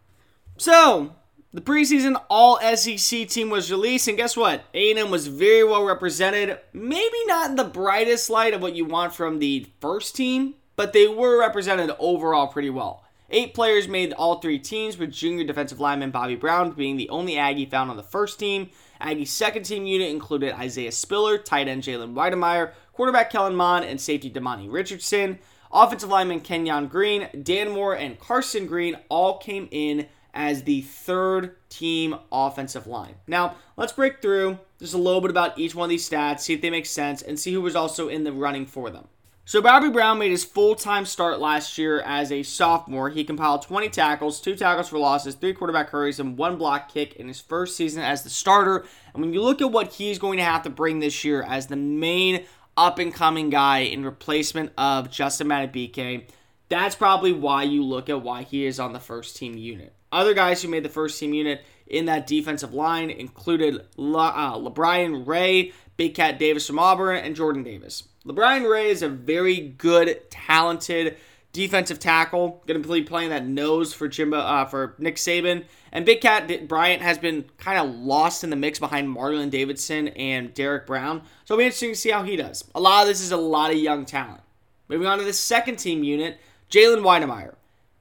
So, 0.58 1.16
the 1.52 1.62
preseason 1.62 2.22
All 2.30 2.60
SEC 2.76 3.28
team 3.28 3.50
was 3.50 3.72
released, 3.72 4.08
and 4.08 4.16
guess 4.16 4.38
what? 4.38 4.64
A&M 4.76 5.10
was 5.10 5.26
very 5.26 5.64
well 5.64 5.84
represented. 5.84 6.60
Maybe 6.72 7.26
not 7.26 7.50
in 7.50 7.56
the 7.56 7.64
brightest 7.64 8.30
light 8.30 8.54
of 8.54 8.62
what 8.62 8.76
you 8.76 8.86
want 8.86 9.16
from 9.16 9.40
the 9.40 9.68
first 9.82 10.16
team, 10.16 10.54
but 10.82 10.94
they 10.94 11.08
were 11.08 11.38
represented 11.38 11.92
overall 12.00 12.48
pretty 12.48 12.72
well. 12.72 13.04
Eight 13.30 13.54
players 13.54 13.88
made 13.88 14.14
all 14.14 14.40
three 14.40 14.58
teams, 14.58 14.98
with 14.98 15.12
junior 15.12 15.44
defensive 15.44 15.80
lineman 15.80 16.10
Bobby 16.10 16.36
Brown 16.36 16.72
being 16.72 16.98
the 16.98 17.08
only 17.10 17.38
Aggie 17.38 17.68
found 17.68 17.92
on 17.92 17.98
the 17.98 18.02
first 18.02 18.40
team. 18.40 18.72
Aggie's 19.00 19.30
second 19.30 19.62
team 19.62 19.86
unit 19.86 20.10
included 20.10 20.56
Isaiah 20.56 20.92
Spiller, 20.92 21.38
tight 21.38 21.68
end 21.68 21.84
Jalen 21.84 22.16
Wydermyer, 22.16 22.72
quarterback 22.94 23.30
Kellen 23.30 23.54
Mond, 23.54 23.86
and 23.86 24.02
safety 24.02 24.32
Demani 24.32 24.72
Richardson. 24.72 25.38
Offensive 25.72 26.10
lineman 26.10 26.40
Kenyon 26.40 26.88
Green, 26.88 27.30
Dan 27.44 27.70
Moore, 27.70 27.94
and 27.94 28.20
Carson 28.20 28.66
Green 28.66 28.98
all 29.08 29.38
came 29.38 29.68
in 29.70 30.08
as 30.34 30.64
the 30.64 30.82
third 30.82 31.58
team 31.70 32.16
offensive 32.32 32.88
line. 32.88 33.14
Now, 33.28 33.54
let's 33.78 33.94
break 33.94 34.20
through 34.20 34.58
just 34.80 34.96
a 34.96 34.98
little 34.98 35.22
bit 35.22 35.30
about 35.30 35.60
each 35.60 35.76
one 35.76 35.86
of 35.86 35.90
these 35.92 36.10
stats, 36.10 36.40
see 36.40 36.56
if 36.56 36.62
they 36.62 36.72
make 36.72 36.88
sense, 36.88 37.22
and 37.22 37.40
see 37.40 37.54
who 37.54 37.62
was 37.62 37.76
also 37.76 38.08
in 38.08 38.24
the 38.24 38.34
running 38.34 38.66
for 38.66 38.90
them. 38.90 39.08
So 39.52 39.62
Bobby 39.62 39.90
Brown 39.90 40.18
made 40.18 40.32
his 40.32 40.46
full-time 40.46 41.06
start 41.06 41.42
last 41.42 41.78
year 41.78 42.00
as 42.00 42.32
a 42.32 42.42
sophomore. 42.42 43.10
He 43.10 43.26
compiled 43.26 43.64
20 43.64 43.90
tackles, 43.90 44.40
two 44.40 44.56
tackles 44.56 44.88
for 44.88 44.98
losses, 44.98 45.36
three 45.36 45.54
quarterback 45.54 45.90
hurries, 45.90 46.22
and 46.22 46.38
one 46.38 46.56
block 46.56 46.90
kick 46.90 47.18
in 47.18 47.28
his 47.28 47.42
first 47.42 47.76
season 47.76 48.02
as 48.02 48.24
the 48.24 48.30
starter. 48.30 48.86
And 49.14 49.22
when 49.22 49.34
you 49.34 49.42
look 49.42 49.60
at 49.60 49.70
what 49.70 49.92
he's 49.92 50.20
going 50.20 50.38
to 50.38 50.46
have 50.46 50.64
to 50.64 50.70
bring 50.70 51.00
this 51.00 51.26
year 51.26 51.44
as 51.44 51.68
the 51.68 51.76
main 51.76 52.46
up-and-coming 52.78 53.50
guy 53.50 53.80
in 53.80 54.06
replacement 54.06 54.72
of 54.78 55.12
Justin 55.12 55.48
Madubuike, 55.48 56.30
that's 56.70 56.96
probably 56.96 57.34
why 57.34 57.64
you 57.64 57.84
look 57.84 58.10
at 58.10 58.22
why 58.22 58.44
he 58.44 58.66
is 58.66 58.80
on 58.80 58.94
the 58.94 59.02
first 59.02 59.36
team 59.36 59.58
unit. 59.58 59.94
Other 60.14 60.34
guys 60.34 60.62
who 60.62 60.70
made 60.70 60.84
the 60.84 60.88
first 60.88 61.20
team 61.20 61.34
unit 61.34 61.66
in 61.88 62.06
that 62.06 62.26
defensive 62.26 62.74
line 62.74 63.10
included 63.10 63.86
La, 63.98 64.30
uh, 64.30 64.58
LaBryan 64.58 65.28
Ray, 65.28 65.74
Big 65.98 66.16
Cat 66.16 66.40
Davis 66.40 66.68
from 66.68 66.80
Auburn, 66.80 67.18
and 67.18 67.36
Jordan 67.36 67.64
Davis. 67.64 68.04
LaBryan 68.26 68.70
Ray 68.70 68.90
is 68.90 69.02
a 69.02 69.10
very 69.10 69.60
good, 69.60 70.30
talented 70.30 71.18
defensive 71.54 71.98
tackle. 71.98 72.64
Going 72.68 72.82
to 72.82 72.88
be 72.88 73.02
playing 73.02 73.32
that 73.32 73.48
nose 73.48 73.94
for 73.94 74.08
Jimbo 74.08 74.38
uh, 74.38 74.66
for 74.66 74.94
Nick 75.00 75.16
Saban. 75.16 75.66
And 75.92 76.06
Big 76.06 76.22
Cat 76.22 76.68
Bryant 76.68 77.02
has 77.02 77.18
been 77.18 77.46
kind 77.58 77.80
of 77.80 77.96
lost 77.96 78.44
in 78.44 78.52
the 78.52 78.56
mix 78.56 78.78
behind 78.78 79.08
Marlon 79.08 79.50
Davidson 79.50 80.10
and 80.10 80.54
Derrick 80.54 80.86
Brown. 80.86 81.22
So 81.46 81.56
it'll 81.56 81.58
be 81.58 81.66
interesting 81.66 81.94
to 81.94 81.96
see 81.96 82.12
how 82.12 82.22
he 82.22 82.36
does. 82.36 82.64
A 82.76 82.80
lot 82.80 83.02
of 83.02 83.08
this 83.08 83.22
is 83.22 83.32
a 83.32 83.38
lot 83.38 83.72
of 83.72 83.78
young 83.78 84.06
talent. 84.06 84.42
Moving 84.88 85.08
on 85.08 85.18
to 85.18 85.24
the 85.24 85.34
second 85.34 85.78
team 85.78 86.04
unit, 86.04 86.40
Jalen 86.70 87.02
Wydermyer. 87.02 87.56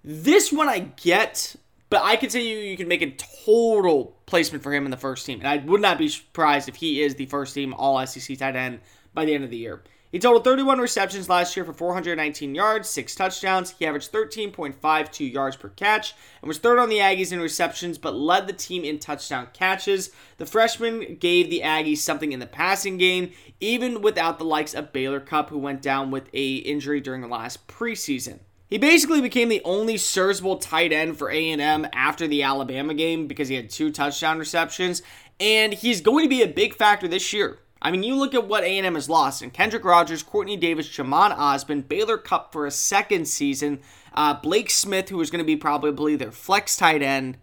This 0.05 0.53
one 0.53 0.69
I 0.69 0.81
get, 0.81 1.57
but 1.89 2.03
I 2.03 2.17
could 2.17 2.33
say 2.33 2.47
you 2.47 2.59
you 2.59 2.77
can 2.77 2.89
make 2.89 3.03
a 3.03 3.11
total 3.13 4.17
placement 4.27 4.63
for 4.63 4.73
him 4.73 4.85
in 4.85 4.91
the 4.91 4.97
first 4.97 5.27
team, 5.27 5.41
and 5.41 5.49
I 5.49 5.59
would 5.59 5.81
not 5.81 5.99
be 5.99 6.09
surprised 6.09 6.69
if 6.69 6.77
he 6.77 7.03
is 7.03 7.15
the 7.15 7.27
first 7.27 7.55
team 7.55 7.75
All 7.75 8.05
SEC 8.07 8.39
tight 8.39 8.57
end 8.57 8.81
by 9.13 9.25
the 9.25 9.35
end 9.35 9.45
of 9.45 9.51
the 9.51 9.57
year. 9.57 9.83
He 10.13 10.19
totaled 10.19 10.43
31 10.43 10.81
receptions 10.81 11.29
last 11.29 11.57
year 11.57 11.65
for 11.65 11.73
419 11.73 12.55
yards, 12.55 12.89
6 12.89 13.15
touchdowns. 13.15 13.75
He 13.79 13.87
averaged 13.87 14.11
13.52 14.11 15.33
yards 15.33 15.57
per 15.57 15.69
catch 15.69 16.15
and 16.43 16.49
was 16.49 16.59
third 16.59 16.81
on 16.81 16.89
the 16.89 16.99
Aggies 16.99 17.33
in 17.33 17.41
receptions, 17.41 17.97
but 17.97 18.17
led 18.17 18.49
the 18.49 18.53
team 18.53 18.83
in 18.83 18.99
touchdown 18.99 19.49
catches. 19.53 20.11
The 20.39 20.47
freshman 20.47 21.17
gave 21.21 21.49
the 21.49 21.61
Aggies 21.65 21.99
something 21.99 22.33
in 22.33 22.41
the 22.41 22.47
passing 22.47 22.99
game, 22.99 23.31
even 23.61 24.03
without 24.03 24.39
the 24.39 24.45
likes 24.45 24.75
of 24.75 24.93
Baylor 24.93 25.21
Cupp, 25.21 25.51
who 25.51 25.59
went 25.59 25.81
down 25.81 26.11
with 26.11 26.29
a 26.33 26.57
injury 26.57 27.01
during 27.01 27.21
the 27.21 27.29
last 27.29 27.69
preseason. 27.69 28.41
He 28.67 28.79
basically 28.79 29.21
became 29.21 29.49
the 29.49 29.63
only 29.65 29.97
serviceable 29.97 30.57
tight 30.57 30.93
end 30.93 31.19
for 31.19 31.31
A&M 31.31 31.87
after 31.93 32.27
the 32.27 32.43
Alabama 32.43 32.95
game 32.95 33.27
because 33.27 33.49
he 33.49 33.57
had 33.57 33.71
two 33.71 33.93
touchdown 33.93 34.39
receptions, 34.39 35.03
and 35.39 35.73
he's 35.73 36.01
going 36.01 36.25
to 36.25 36.29
be 36.29 36.43
a 36.43 36.49
big 36.49 36.75
factor 36.75 37.07
this 37.07 37.33
year. 37.33 37.59
I 37.83 37.91
mean, 37.91 38.03
you 38.03 38.15
look 38.15 38.35
at 38.35 38.47
what 38.47 38.63
A&M 38.63 38.95
has 38.95 39.09
lost, 39.09 39.41
and 39.41 39.53
Kendrick 39.53 39.85
Rogers, 39.85 40.23
Quartney 40.23 40.61
Davis, 40.61 40.89
Jhamon 40.89 41.35
Ausbon, 41.37 41.87
Baylor 41.87 42.19
Cupp 42.19 42.53
for 42.53 42.67
a 42.67 42.71
second 42.71 43.27
season, 43.27 43.81
uh, 44.13 44.35
Blake 44.35 44.71
Smith, 44.71 45.09
who 45.09 45.21
is 45.21 45.31
going 45.31 45.39
to 45.39 45.47
be 45.47 45.57
probably 45.57 46.17
their 46.17 46.33
flex 46.33 46.77
tight 46.77 47.03
end. 47.03 47.39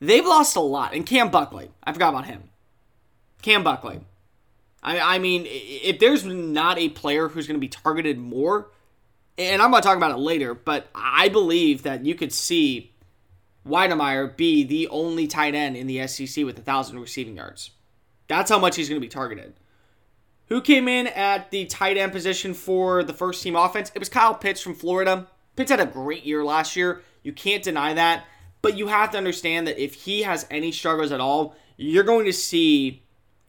They've 0.00 0.26
lost 0.26 0.56
a 0.56 0.60
lot. 0.60 0.94
And 0.94 1.06
Cam 1.06 1.30
Buckley, 1.30 1.70
I 1.84 1.92
forgot 1.92 2.08
about 2.08 2.26
him. 2.26 2.44
Cam 3.42 3.62
Buckley. 3.62 4.00
I, 4.82 5.16
I 5.16 5.18
mean, 5.18 5.44
if 5.46 5.98
there's 5.98 6.24
not 6.24 6.78
a 6.78 6.88
player 6.88 7.28
who's 7.28 7.46
going 7.46 7.56
to 7.56 7.60
be 7.60 7.68
targeted 7.68 8.18
more, 8.18 8.70
and 9.38 9.62
I'm 9.62 9.70
going 9.70 9.82
to 9.82 9.86
talk 9.86 9.96
about 9.96 10.12
it 10.12 10.18
later, 10.18 10.54
but 10.54 10.88
I 10.94 11.28
believe 11.28 11.82
that 11.82 12.04
you 12.04 12.14
could 12.14 12.32
see 12.32 12.92
Wydermyer 13.66 14.36
be 14.36 14.64
the 14.64 14.88
only 14.88 15.26
tight 15.26 15.54
end 15.54 15.76
in 15.76 15.86
the 15.86 16.06
SEC 16.06 16.44
with 16.44 16.56
a 16.56 16.62
1,000 16.62 16.98
receiving 16.98 17.36
yards. 17.36 17.70
That's 18.30 18.48
how 18.48 18.60
much 18.60 18.76
he's 18.76 18.88
going 18.88 19.00
to 19.00 19.04
be 19.04 19.10
targeted. 19.10 19.54
Who 20.50 20.60
came 20.60 20.86
in 20.86 21.08
at 21.08 21.50
the 21.50 21.64
tight 21.64 21.96
end 21.96 22.12
position 22.12 22.54
for 22.54 23.02
the 23.02 23.12
first 23.12 23.42
team 23.42 23.56
offense? 23.56 23.90
It 23.92 23.98
was 23.98 24.08
Kyle 24.08 24.36
Pitts 24.36 24.60
from 24.60 24.76
Florida. 24.76 25.26
Pitts 25.56 25.72
had 25.72 25.80
a 25.80 25.86
great 25.86 26.24
year 26.24 26.44
last 26.44 26.76
year. 26.76 27.02
You 27.24 27.32
can't 27.32 27.64
deny 27.64 27.92
that. 27.94 28.26
But 28.62 28.78
you 28.78 28.86
have 28.86 29.10
to 29.10 29.18
understand 29.18 29.66
that 29.66 29.82
if 29.82 29.94
he 29.94 30.22
has 30.22 30.46
any 30.48 30.70
struggles 30.70 31.10
at 31.10 31.18
all, 31.18 31.56
you're 31.76 32.04
going 32.04 32.24
to 32.26 32.32
see 32.32 33.02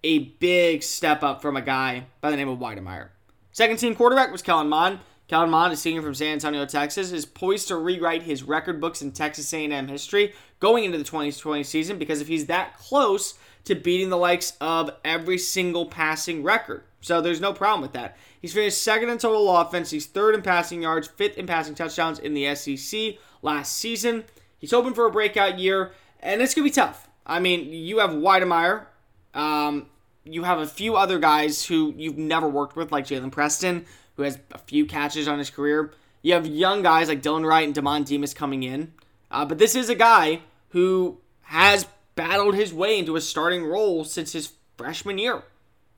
a 0.03 0.17
big 0.39 0.81
step 0.81 1.21
up 1.21 1.43
from 1.43 1.55
a 1.55 1.61
guy 1.61 2.07
by 2.19 2.31
the 2.31 2.37
name 2.37 2.49
of 2.49 2.57
Wydermyer. 2.57 3.09
Second 3.51 3.77
team 3.77 3.93
quarterback 3.93 4.31
was 4.31 4.41
Kellen 4.41 4.67
Mond. 4.67 4.97
Kellen 5.27 5.51
Mond, 5.51 5.73
a 5.73 5.77
senior 5.77 6.01
from 6.01 6.15
San 6.15 6.33
Antonio, 6.33 6.65
Texas, 6.65 7.11
is 7.11 7.27
poised 7.27 7.67
to 7.67 7.75
rewrite 7.75 8.23
his 8.23 8.41
record 8.41 8.81
books 8.81 9.03
in 9.03 9.11
Texas 9.11 9.53
A&M 9.53 9.87
history 9.87 10.33
going 10.59 10.85
into 10.85 10.97
the 10.97 11.03
2020 11.03 11.63
season 11.63 11.99
because 11.99 12.19
if 12.19 12.27
he's 12.27 12.47
that 12.47 12.75
close 12.77 13.35
to 13.65 13.75
beating 13.75 14.09
the 14.09 14.17
likes 14.17 14.53
of 14.61 14.91
every 15.03 15.37
single 15.37 15.85
passing 15.85 16.43
record. 16.43 16.83
So 17.01 17.21
there's 17.21 17.41
no 17.41 17.53
problem 17.53 17.81
with 17.81 17.93
that. 17.93 18.17
He's 18.41 18.53
finished 18.53 18.81
second 18.81 19.09
in 19.09 19.17
total 19.17 19.55
offense. 19.55 19.89
He's 19.89 20.05
third 20.05 20.35
in 20.35 20.41
passing 20.41 20.83
yards, 20.83 21.07
fifth 21.07 21.37
in 21.37 21.47
passing 21.47 21.75
touchdowns 21.75 22.19
in 22.19 22.33
the 22.33 22.53
SEC 22.55 23.15
last 23.41 23.75
season. 23.75 24.23
He's 24.57 24.71
hoping 24.71 24.93
for 24.93 25.05
a 25.05 25.11
breakout 25.11 25.59
year, 25.59 25.91
and 26.19 26.41
it's 26.41 26.53
going 26.53 26.67
to 26.67 26.71
be 26.71 26.73
tough. 26.73 27.09
I 27.25 27.39
mean, 27.39 27.71
you 27.71 27.99
have 27.99 28.11
Wydermyer. 28.11 28.85
Um, 29.33 29.87
you 30.23 30.43
have 30.43 30.59
a 30.59 30.67
few 30.67 30.95
other 30.95 31.17
guys 31.17 31.65
who 31.65 31.93
you've 31.97 32.17
never 32.17 32.47
worked 32.47 32.75
with, 32.75 32.91
like 32.91 33.05
Jalen 33.05 33.31
Preston, 33.31 33.85
who 34.15 34.23
has 34.23 34.37
a 34.51 34.59
few 34.59 34.85
catches 34.85 35.27
on 35.27 35.39
his 35.39 35.49
career. 35.49 35.93
You 36.21 36.33
have 36.33 36.45
young 36.45 36.83
guys 36.83 37.07
like 37.07 37.23
Dylan 37.23 37.45
Wright 37.45 37.65
and 37.65 37.75
Demond 37.75 38.05
Demas 38.05 38.33
coming 38.33 38.61
in. 38.63 38.93
Uh, 39.31 39.45
but 39.45 39.57
this 39.57 39.75
is 39.75 39.89
a 39.89 39.95
guy 39.95 40.41
who 40.69 41.17
has 41.43 41.87
battled 42.15 42.55
his 42.55 42.73
way 42.73 42.99
into 42.99 43.15
a 43.15 43.21
starting 43.21 43.65
role 43.65 44.03
since 44.03 44.33
his 44.33 44.53
freshman 44.77 45.17
year. 45.17 45.43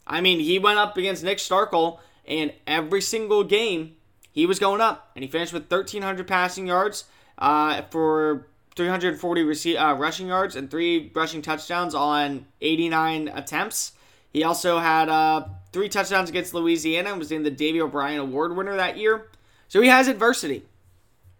I 0.05 0.21
mean, 0.21 0.39
he 0.39 0.59
went 0.59 0.79
up 0.79 0.97
against 0.97 1.23
Nick 1.23 1.37
Starkel, 1.37 1.99
and 2.25 2.53
every 2.67 3.01
single 3.01 3.43
game 3.43 3.95
he 4.31 4.45
was 4.45 4.59
going 4.59 4.81
up, 4.81 5.11
and 5.15 5.23
he 5.23 5.29
finished 5.29 5.53
with 5.53 5.71
1,300 5.71 6.27
passing 6.27 6.67
yards 6.67 7.05
uh, 7.37 7.81
for 7.89 8.47
340 8.75 9.43
rece- 9.43 9.79
uh, 9.79 9.95
rushing 9.95 10.27
yards 10.27 10.55
and 10.55 10.69
three 10.69 11.11
rushing 11.13 11.41
touchdowns 11.41 11.93
on 11.93 12.45
89 12.61 13.27
attempts. 13.29 13.93
He 14.31 14.43
also 14.43 14.79
had 14.79 15.09
uh, 15.09 15.45
three 15.71 15.89
touchdowns 15.89 16.29
against 16.29 16.53
Louisiana 16.53 17.11
and 17.11 17.19
was 17.19 17.29
named 17.29 17.45
the 17.45 17.51
Davy 17.51 17.79
O'Brien 17.81 18.19
Award 18.19 18.55
winner 18.55 18.75
that 18.75 18.97
year. 18.97 19.27
So 19.67 19.81
he 19.81 19.89
has 19.89 20.07
adversity. 20.07 20.63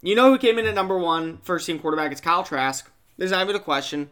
You 0.01 0.15
know 0.15 0.29
who 0.31 0.37
came 0.37 0.59
in 0.59 0.65
at 0.67 0.75
number 0.75 0.97
one 0.97 1.37
first 1.37 1.65
team 1.65 1.79
quarterback? 1.79 2.11
It's 2.11 2.21
Kyle 2.21 2.43
Trask. 2.43 2.89
There's 3.17 3.31
not 3.31 3.43
even 3.43 3.55
a 3.55 3.59
question. 3.59 4.09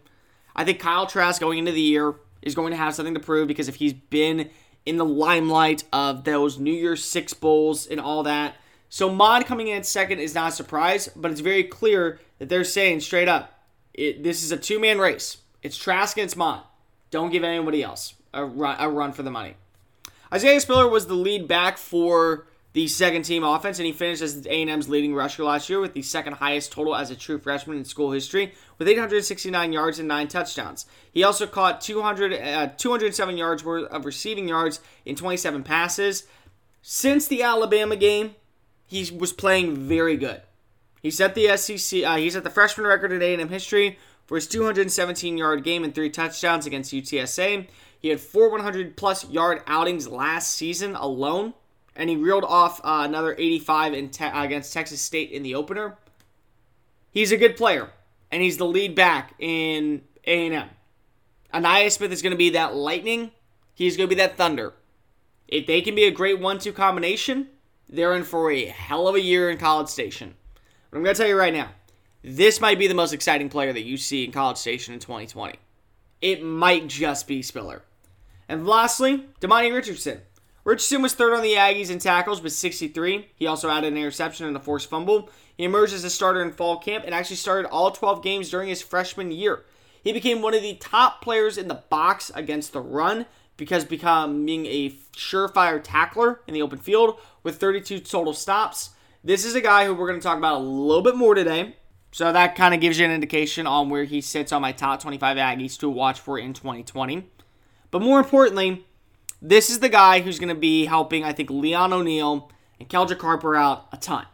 I 0.56 0.64
think 0.64 0.80
Kyle 0.80 1.08
Trask 1.08 1.40
going 1.40 1.58
into 1.58 1.72
the 1.72 1.82
year 1.82 2.16
is 2.42 2.56
going 2.56 2.72
to 2.72 2.78
have 2.78 2.96
something 2.96 3.14
to 3.14 3.20
prove 3.20 3.48
because 3.48 3.68
if 3.68 3.76
he's 3.76 3.94
been 3.94 4.50
in 4.86 4.98
the 4.98 5.06
limelight 5.06 5.84
of 5.94 6.24
those 6.24 6.60
New 6.60 6.74
Year's 6.74 7.04
Six 7.04 7.34
Bowls 7.34 7.88
and 7.88 8.00
all 8.00 8.24
that. 8.24 8.56
So 8.90 9.10
Mond 9.14 9.46
coming 9.46 9.68
in 9.68 9.84
second 9.84 10.20
is 10.20 10.36
not 10.36 10.52
a 10.52 10.56
surprise, 10.56 11.10
but 11.16 11.32
it's 11.32 11.40
very 11.40 11.64
clear 11.64 12.20
that 12.40 12.50
they're 12.50 12.64
saying 12.64 13.02
straight 13.02 13.28
up, 13.28 13.60
it, 13.94 14.24
this 14.24 14.44
is 14.44 14.52
a 14.52 14.58
two 14.58 14.80
man 14.80 15.00
race. 15.00 15.38
It's 15.62 15.78
Trask 15.78 16.18
and 16.18 16.26
it's 16.26 16.36
Mond. 16.36 16.64
Don't 17.12 17.32
give 17.32 17.44
anybody 17.44 17.84
else 17.84 18.16
a 18.34 18.44
run, 18.44 18.76
a 18.80 18.90
run 18.90 19.12
for 19.12 19.24
the 19.24 19.32
money. 19.32 19.56
Isaiah 20.34 20.60
Spiller 20.60 20.88
was 20.88 21.08
the 21.08 21.14
lead 21.14 21.48
back 21.48 21.78
for 21.78 22.48
the 22.74 22.88
second 22.88 23.24
team 23.24 23.44
offense, 23.44 23.80
and 23.80 23.86
he 23.86 23.92
finished 23.92 24.22
as 24.22 24.46
A&M's 24.46 24.88
leading 24.88 25.14
rusher 25.14 25.44
last 25.44 25.70
year 25.70 25.80
with 25.80 25.94
the 25.94 26.02
second 26.02 26.34
highest 26.34 26.72
total 26.72 26.96
as 26.96 27.12
a 27.12 27.16
true 27.16 27.38
freshman 27.38 27.78
in 27.78 27.86
school 27.86 28.12
history, 28.12 28.54
with 28.78 28.88
869 28.88 29.74
yards 29.74 30.00
and 30.00 30.08
nine 30.08 30.28
touchdowns. 30.28 30.86
He 31.12 31.24
also 31.24 31.46
caught 31.48 31.82
200, 31.82 32.34
uh, 32.34 32.68
207 32.78 33.38
yards 33.38 33.64
worth 33.66 33.92
of 33.92 34.06
receiving 34.06 34.48
yards 34.48 34.80
in 35.06 35.16
27 35.16 35.64
passes. 35.64 36.26
Since 36.82 37.28
the 37.28 37.44
Alabama 37.44 37.96
game, 37.96 38.36
he 38.86 39.10
was 39.18 39.34
playing 39.34 39.76
very 39.76 40.16
good. 40.18 40.42
He 41.02 41.12
set 41.12 41.36
the 41.36 41.56
SEC. 41.58 42.04
Uh, 42.04 42.18
he 42.18 42.30
set 42.30 42.44
the 42.44 42.50
freshman 42.50 42.88
record 42.88 43.12
in 43.12 43.22
A&M 43.22 43.50
history 43.50 43.98
for 44.26 44.36
his 44.36 44.48
217 44.48 45.38
yard 45.38 45.64
game 45.64 45.84
and 45.84 45.94
three 45.94 46.10
touchdowns 46.10 46.66
against 46.66 46.94
UTSA. 46.94 47.68
He 48.00 48.10
had 48.10 48.20
four 48.20 48.50
100 48.50 48.96
plus 48.96 49.30
yard 49.30 49.62
outings 49.68 50.08
last 50.08 50.52
season 50.52 50.96
alone, 50.96 51.54
and 51.96 52.10
he 52.10 52.16
reeled 52.16 52.44
off 52.44 52.80
uh, 52.84 53.04
another 53.06 53.36
85 53.38 53.94
in 53.94 54.10
te- 54.10 54.26
against 54.26 54.74
Texas 54.74 55.02
State 55.02 55.32
in 55.32 55.44
the 55.44 55.56
opener. 55.56 55.98
He's 57.12 57.32
a 57.32 57.38
good 57.38 57.58
player, 57.58 57.90
and 58.32 58.42
he's 58.42 58.58
the 58.58 58.66
lead 58.66 58.96
back 58.96 59.34
in 59.40 60.02
A&M. 60.26 60.70
Ainias 61.54 61.92
Smith 61.92 62.12
is 62.12 62.22
going 62.22 62.32
to 62.32 62.38
be 62.38 62.52
that 62.52 62.76
lightning. 62.76 63.32
He's 63.74 63.98
going 63.98 64.10
to 64.10 64.16
be 64.16 64.22
that 64.22 64.38
thunder. 64.38 64.74
If 65.48 65.68
they 65.68 65.82
can 65.82 65.96
be 65.96 66.06
a 66.06 66.12
great 66.12 66.40
one-two 66.40 66.72
combination, 66.72 67.50
they're 67.90 68.16
in 68.16 68.24
for 68.24 68.50
a 68.50 68.66
hell 68.66 69.08
of 69.08 69.16
a 69.16 69.22
year 69.22 69.50
in 69.50 69.58
College 69.58 69.90
Station. 69.90 70.34
But 70.90 70.98
I'm 70.98 71.04
going 71.04 71.14
to 71.14 71.22
tell 71.22 71.30
you 71.30 71.38
right 71.38 71.54
now, 71.54 71.70
this 72.24 72.62
might 72.62 72.80
be 72.80 72.88
the 72.88 72.94
most 72.94 73.14
exciting 73.14 73.50
player 73.50 73.74
that 73.74 73.84
you 73.84 73.98
see 73.98 74.24
in 74.24 74.32
College 74.32 74.58
Station 74.58 74.94
in 74.94 75.00
2020. 75.00 75.58
It 76.22 76.44
might 76.44 76.88
just 76.88 77.28
be 77.28 77.42
Spiller. 77.42 77.82
And 78.48 78.68
lastly, 78.68 79.26
Demani 79.42 79.74
Richardson. 79.74 80.22
Richardson 80.64 81.02
was 81.02 81.14
third 81.14 81.34
on 81.34 81.42
the 81.42 81.54
Aggies 81.54 81.90
in 81.90 81.98
tackles 81.98 82.42
with 82.42 82.54
63. 82.54 83.28
He 83.36 83.48
also 83.48 83.70
added 83.70 83.92
an 83.92 83.98
interception 83.98 84.46
and 84.46 84.56
a 84.56 84.60
forced 84.60 84.90
fumble. 84.90 85.30
He 85.58 85.64
emerged 85.64 85.94
as 85.94 86.04
a 86.04 86.10
starter 86.10 86.42
in 86.44 86.52
fall 86.52 86.78
camp 86.78 87.04
and 87.06 87.16
actually 87.16 87.38
started 87.38 87.68
all 87.70 87.92
12 87.92 88.22
games 88.22 88.50
during 88.50 88.70
his 88.70 88.82
freshman 88.82 89.32
year. 89.32 89.66
He 90.04 90.14
became 90.14 90.42
one 90.42 90.54
of 90.54 90.62
the 90.62 90.76
top 90.76 91.22
players 91.22 91.58
in 91.58 91.68
the 91.68 91.84
box 91.90 92.32
against 92.36 92.74
the 92.74 92.82
run 92.82 93.26
because 93.58 93.86
becoming 93.86 94.66
a 94.68 94.92
surefire 95.16 95.82
tackler 95.84 96.42
in 96.48 96.54
the 96.54 96.62
open 96.62 96.80
field 96.80 97.20
with 97.44 97.60
32 97.60 98.00
total 98.00 98.34
stops. 98.34 98.92
This 99.24 99.46
is 99.46 99.56
a 99.56 99.62
guy 99.62 99.86
who 99.86 99.94
we're 99.94 100.08
going 100.08 100.20
to 100.20 100.24
talk 100.24 100.38
about 100.38 100.62
a 100.62 100.64
little 100.64 101.04
bit 101.04 101.16
more 101.16 101.36
today. 101.36 101.76
So 102.12 102.32
that 102.32 102.56
kind 102.56 102.74
of 102.74 102.82
gives 102.82 103.00
you 103.00 103.06
an 103.06 103.12
indication 103.12 103.66
on 103.66 103.90
where 103.90 104.04
he 104.04 104.22
sits 104.22 104.52
on 104.52 104.62
my 104.62 104.72
top 104.72 105.00
25 105.02 105.38
Aggies 105.38 105.80
to 105.80 105.90
watch 105.90 106.20
for 106.20 106.38
in 106.38 106.54
2020. 106.54 107.30
But 107.90 108.02
more 108.02 108.20
importantly, 108.20 108.86
this 109.42 109.70
is 109.70 109.80
the 109.80 109.90
guy 109.90 110.22
who's 110.22 110.40
going 110.40 110.50
to 110.50 110.56
be 110.56 110.86
helping, 110.86 111.24
I 111.24 111.34
think, 111.34 111.50
Leon 111.50 111.94
O'Neal 111.94 112.52
and 112.80 112.88
Keldrick 112.88 113.20
Carper 113.20 113.56
out 113.56 113.88
a 113.92 113.98
ton. 113.98 114.26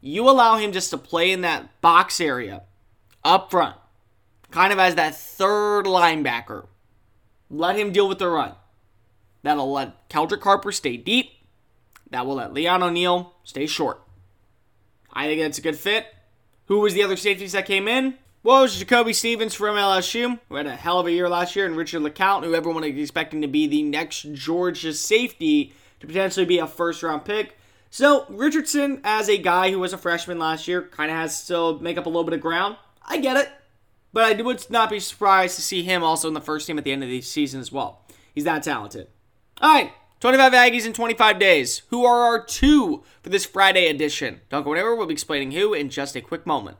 You 0.00 0.28
allow 0.28 0.56
him 0.56 0.72
just 0.72 0.90
to 0.90 0.98
play 0.98 1.30
in 1.30 1.42
that 1.42 1.80
box 1.80 2.20
area 2.20 2.62
up 3.24 3.50
front, 3.50 3.76
kind 4.50 4.72
of 4.72 4.78
as 4.78 4.96
that 4.96 5.14
third 5.14 5.86
linebacker. 5.86 6.66
Let 7.48 7.78
him 7.78 7.92
deal 7.92 8.08
with 8.08 8.18
the 8.18 8.28
run. 8.28 8.54
That'll 9.42 9.70
let 9.70 10.08
Keldrick 10.08 10.40
Carper 10.40 10.72
stay 10.72 10.96
deep. 10.96 11.30
That 12.10 12.26
will 12.26 12.36
let 12.36 12.52
Leon 12.52 12.82
O'Neal 12.82 13.34
stay 13.44 13.66
short. 13.66 14.00
I 15.12 15.26
think 15.26 15.40
that's 15.40 15.58
a 15.58 15.62
good 15.62 15.76
fit. 15.76 16.06
Who 16.66 16.80
was 16.80 16.94
the 16.94 17.02
other 17.02 17.16
safeties 17.16 17.52
that 17.52 17.66
came 17.66 17.86
in? 17.86 18.18
Well, 18.44 18.66
Jacoby 18.66 19.12
Stevens 19.12 19.54
from 19.54 19.76
LSU, 19.76 20.40
who 20.48 20.56
had 20.56 20.66
a 20.66 20.74
hell 20.74 20.98
of 20.98 21.06
a 21.06 21.12
year 21.12 21.28
last 21.28 21.54
year, 21.54 21.64
and 21.64 21.76
Richard 21.76 22.02
LeCounte, 22.02 22.42
who 22.42 22.56
everyone 22.56 22.82
is 22.82 22.98
expecting 22.98 23.40
to 23.42 23.46
be 23.46 23.68
the 23.68 23.84
next 23.84 24.22
Georgia 24.32 24.92
safety 24.92 25.72
to 26.00 26.08
potentially 26.08 26.44
be 26.44 26.58
a 26.58 26.66
first 26.66 27.04
round 27.04 27.24
pick. 27.24 27.56
So, 27.90 28.26
Richardson, 28.28 29.00
as 29.04 29.28
a 29.28 29.38
guy 29.38 29.70
who 29.70 29.78
was 29.78 29.92
a 29.92 29.98
freshman 29.98 30.40
last 30.40 30.66
year, 30.66 30.82
kind 30.82 31.08
of 31.08 31.18
has 31.18 31.46
to 31.46 31.78
make 31.78 31.96
up 31.96 32.06
a 32.06 32.08
little 32.08 32.24
bit 32.24 32.34
of 32.34 32.40
ground. 32.40 32.78
I 33.06 33.18
get 33.18 33.36
it. 33.36 33.48
But 34.12 34.24
I 34.24 34.42
would 34.42 34.68
not 34.68 34.90
be 34.90 34.98
surprised 34.98 35.54
to 35.54 35.62
see 35.62 35.84
him 35.84 36.02
also 36.02 36.26
in 36.26 36.34
the 36.34 36.40
first 36.40 36.66
team 36.66 36.78
at 36.78 36.84
the 36.84 36.90
end 36.90 37.04
of 37.04 37.08
the 37.08 37.20
season 37.20 37.60
as 37.60 37.70
well. 37.70 38.04
He's 38.34 38.42
that 38.42 38.64
talented. 38.64 39.06
All 39.60 39.72
right, 39.72 39.92
25 40.18 40.52
Aggies 40.52 40.84
in 40.84 40.92
25 40.92 41.38
days. 41.38 41.82
Who 41.90 42.04
are 42.04 42.22
our 42.22 42.44
two 42.44 43.04
for 43.22 43.28
this 43.28 43.46
Friday 43.46 43.86
edition? 43.86 44.40
Don't 44.48 44.64
go 44.64 44.72
anywhere. 44.72 44.96
We'll 44.96 45.06
be 45.06 45.12
explaining 45.12 45.52
who 45.52 45.74
in 45.74 45.90
just 45.90 46.16
a 46.16 46.20
quick 46.20 46.44
moment. 46.44 46.76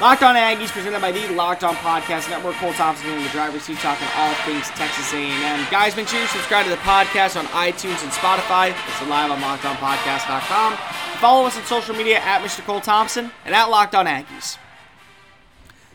Locked 0.00 0.22
On 0.22 0.36
Aggies, 0.36 0.70
presented 0.70 1.00
by 1.00 1.10
the 1.10 1.26
Locked 1.34 1.64
On 1.64 1.74
Podcast 1.74 2.30
Network. 2.30 2.54
Cole 2.56 2.72
Thompson 2.72 3.10
in 3.10 3.20
the 3.20 3.28
driver's 3.30 3.62
seat, 3.62 3.78
talking 3.78 4.06
all 4.14 4.32
things 4.46 4.68
Texas 4.70 5.12
A&M. 5.12 5.66
Guys, 5.72 5.96
make 5.96 6.06
sure 6.06 6.20
you 6.20 6.26
subscribe 6.28 6.62
to 6.66 6.70
the 6.70 6.76
podcast 6.76 7.36
on 7.36 7.46
iTunes 7.46 8.00
and 8.04 8.12
Spotify. 8.12 8.68
It's 8.86 9.08
live 9.08 9.32
on 9.32 9.40
LockedOnPodcast.com. 9.40 10.76
Follow 11.18 11.46
us 11.48 11.56
on 11.56 11.64
social 11.64 11.96
media 11.96 12.20
at 12.20 12.42
Mr. 12.42 12.64
Cole 12.64 12.80
Thompson 12.80 13.32
and 13.44 13.52
at 13.52 13.64
Locked 13.64 13.96
On 13.96 14.06
Aggies. 14.06 14.56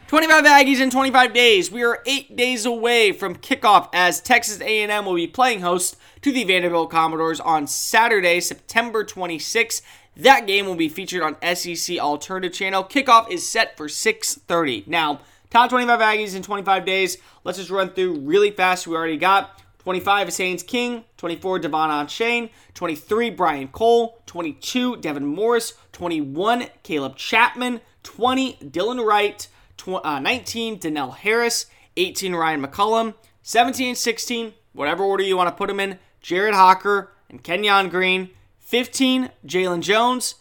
25 0.07 0.43
Aggies 0.43 0.81
in 0.81 0.89
25 0.89 1.33
days. 1.33 1.71
We 1.71 1.83
are 1.83 2.03
eight 2.05 2.35
days 2.35 2.65
away 2.65 3.13
from 3.13 3.37
kickoff 3.37 3.87
as 3.93 4.19
Texas 4.19 4.59
A&M 4.59 5.05
will 5.05 5.15
be 5.15 5.27
playing 5.27 5.61
host 5.61 5.95
to 6.21 6.31
the 6.33 6.43
Vanderbilt 6.43 6.91
Commodores 6.91 7.39
on 7.39 7.67
Saturday, 7.67 8.41
September 8.41 9.05
26th. 9.05 9.81
That 10.15 10.45
game 10.45 10.65
will 10.65 10.75
be 10.75 10.89
featured 10.89 11.23
on 11.23 11.55
SEC 11.55 11.97
Alternative 11.97 12.53
Channel. 12.53 12.83
Kickoff 12.83 13.31
is 13.31 13.47
set 13.47 13.75
for 13.75 13.87
6:30. 13.87 14.83
Now, 14.85 15.21
top 15.49 15.69
25 15.69 15.99
Aggies 15.99 16.35
in 16.35 16.43
25 16.43 16.85
days. 16.85 17.17
Let's 17.43 17.57
just 17.57 17.71
run 17.71 17.89
through 17.89 18.19
really 18.19 18.51
fast. 18.51 18.85
We 18.85 18.95
already 18.95 19.17
got 19.17 19.59
25 19.83 20.29
is 20.29 20.37
Haynes 20.37 20.63
King, 20.63 21.03
24 21.17 21.59
De'Von 21.59 21.89
Achane, 21.89 22.49
23 22.73 23.29
Brian 23.31 23.67
Cole, 23.67 24.21
22 24.27 24.97
Devin 24.97 25.25
Morris, 25.25 25.73
21 25.91 26.67
Caleb 26.83 27.17
Chapman, 27.17 27.81
20 28.03 28.53
Dylan 28.63 29.05
Wright, 29.05 29.47
uh, 29.87 30.19
19 30.19 30.79
Dannell 30.79 31.15
Harris, 31.17 31.65
18 31.97 32.33
Ryan 32.33 32.65
McCollum, 32.65 33.13
17 33.41 33.89
and 33.89 33.97
16, 33.97 34.53
whatever 34.71 35.03
order 35.03 35.23
you 35.23 35.35
want 35.35 35.49
to 35.49 35.55
put 35.55 35.67
them 35.67 35.81
in, 35.81 35.99
Jared 36.21 36.53
Hocker 36.53 37.11
and 37.29 37.43
Kenyon 37.43 37.89
Green. 37.89 38.29
15, 38.73 39.29
Jalen 39.45 39.81
Jones. 39.81 40.33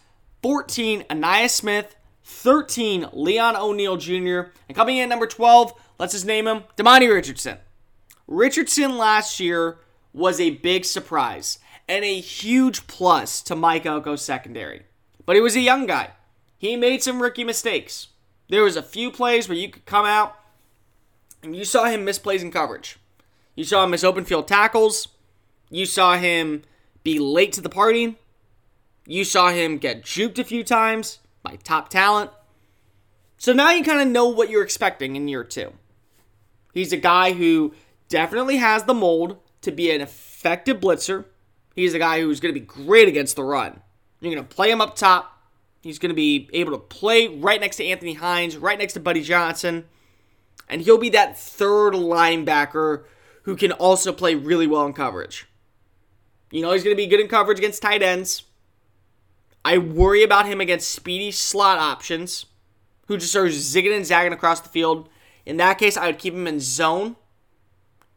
14, 0.42 1.03
Ainias 1.11 1.51
Smith. 1.51 1.95
13, 2.25 3.11
Leon 3.12 3.57
O'Neal 3.57 3.99
Jr. 3.99 4.53
And 4.66 4.75
coming 4.75 4.97
in 4.97 5.03
at 5.03 5.09
number 5.11 5.27
12, 5.27 5.75
let's 5.99 6.14
just 6.14 6.25
name 6.25 6.47
him, 6.47 6.64
Demani 6.79 7.12
Richardson. 7.12 7.59
Richardson 8.27 8.97
last 8.97 9.38
year 9.38 9.81
was 10.14 10.40
a 10.40 10.49
big 10.49 10.87
surprise 10.87 11.59
and 11.87 12.07
a 12.07 12.21
huge 12.21 12.87
plus 12.87 13.42
to 13.42 13.55
Mike 13.55 13.85
Elko's 13.85 14.23
secondary. 14.23 14.85
But 15.27 15.37
he 15.37 15.42
was 15.42 15.55
a 15.55 15.61
young 15.61 15.85
guy. 15.85 16.12
He 16.57 16.75
made 16.75 17.03
some 17.03 17.21
rookie 17.21 17.45
mistakes. 17.45 18.09
There 18.49 18.62
was 18.62 18.77
a 18.77 18.83
few 18.83 19.11
plays 19.11 19.47
where 19.47 19.59
you 19.59 19.68
could 19.68 19.85
come 19.85 20.07
out 20.07 20.38
and 21.42 21.55
you 21.55 21.66
saw 21.66 21.85
him 21.85 22.07
miss 22.07 22.18
plays 22.18 22.42
in 22.42 22.51
coverage. 22.51 22.97
You 23.57 23.64
saw 23.64 23.85
him 23.85 23.90
miss 23.90 24.03
open 24.03 24.25
field 24.25 24.49
tackles. 24.49 25.09
You 25.68 25.85
saw 25.85 26.16
him 26.16 26.62
be 27.05 27.18
late 27.18 27.53
to 27.53 27.61
the 27.61 27.68
party. 27.68 28.16
You 29.07 29.25
saw 29.25 29.51
him 29.51 29.79
get 29.79 30.03
juked 30.03 30.38
a 30.38 30.45
few 30.45 30.62
times 30.62 31.19
by 31.43 31.57
top 31.57 31.88
talent. 31.88 32.31
So 33.37 33.53
now 33.53 33.71
you 33.73 33.83
kind 33.83 34.01
of 34.01 34.09
know 34.09 34.29
what 34.29 34.51
you're 34.51 34.62
expecting 34.62 35.17
in 35.17 35.29
year 35.29 35.45
two. 35.45 35.73
He's 36.73 36.93
a 36.93 36.97
guy 36.97 37.33
who 37.33 37.75
definitely 38.09 38.59
has 38.59 38.85
the 38.85 38.95
mold 38.95 39.38
to 39.62 39.73
be 39.73 39.91
an 39.91 40.01
effective 40.01 40.79
blitzer. 40.79 41.25
He's 41.75 41.95
a 41.95 41.99
guy 41.99 42.21
who's 42.21 42.41
going 42.41 42.55
to 42.55 42.61
be 42.61 42.67
great 42.67 43.09
against 43.09 43.37
the 43.37 43.45
run. 43.45 43.81
You're 44.21 44.35
going 44.35 44.47
to 44.47 44.55
play 44.55 44.71
him 44.71 44.81
up 44.81 44.95
top. 44.95 45.41
He's 45.83 45.99
going 45.99 46.11
to 46.11 46.15
be 46.15 46.49
able 46.53 46.73
to 46.73 46.79
play 46.79 47.27
right 47.27 47.61
next 47.61 47.77
to 47.77 47.85
Anthony 47.85 48.15
Hines, 48.15 48.57
right 48.57 48.79
next 48.79 48.93
to 48.93 49.01
Buddy 49.01 49.23
Johnson. 49.23 49.85
And 50.69 50.83
he'll 50.83 50.99
be 50.99 51.11
that 51.11 51.37
third 51.37 51.95
linebacker 51.95 53.05
who 53.43 53.57
can 53.57 53.73
also 53.73 54.12
play 54.12 54.37
really 54.37 54.69
well 54.69 54.87
in 54.87 54.93
coverage. 54.93 55.49
You 56.53 56.62
know, 56.62 56.73
he's 56.73 56.85
going 56.85 56.97
to 56.97 57.03
be 57.03 57.09
good 57.09 57.21
in 57.21 57.27
coverage 57.27 57.59
against 57.59 57.83
tight 57.83 58.03
ends. 58.03 58.45
I 59.64 59.79
worry 59.79 60.22
about 60.22 60.46
him 60.46 60.61
against 60.61 60.90
speedy 60.90 61.31
slot 61.31 61.79
options 61.79 62.46
who 63.07 63.16
just 63.16 63.37
are 63.37 63.46
zigging 63.46 63.96
and 63.96 64.07
zagging 64.07 64.33
across 64.33 64.61
the 64.61 64.68
field. 64.68 65.09
In 65.46 65.57
that 65.59 65.79
case, 65.79 65.96
I 65.96 66.07
would 66.07 66.18
keep 66.18 66.35
him 66.35 66.46
in 66.46 66.61
zone 66.61 67.16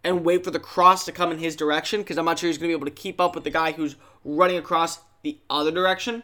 and 0.03 0.23
wait 0.23 0.43
for 0.43 0.51
the 0.51 0.59
cross 0.59 1.05
to 1.05 1.11
come 1.11 1.31
in 1.31 1.39
his 1.39 1.55
direction 1.55 2.01
because 2.01 2.17
I'm 2.17 2.25
not 2.25 2.39
sure 2.39 2.47
he's 2.47 2.57
going 2.57 2.69
to 2.69 2.77
be 2.77 2.79
able 2.79 2.85
to 2.85 3.01
keep 3.01 3.19
up 3.19 3.35
with 3.35 3.43
the 3.43 3.49
guy 3.49 3.71
who's 3.71 3.95
running 4.23 4.57
across 4.57 4.99
the 5.23 5.39
other 5.49 5.71
direction. 5.71 6.23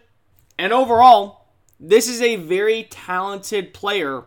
And 0.58 0.72
overall, 0.72 1.48
this 1.80 2.08
is 2.08 2.22
a 2.22 2.36
very 2.36 2.84
talented 2.84 3.74
player 3.74 4.26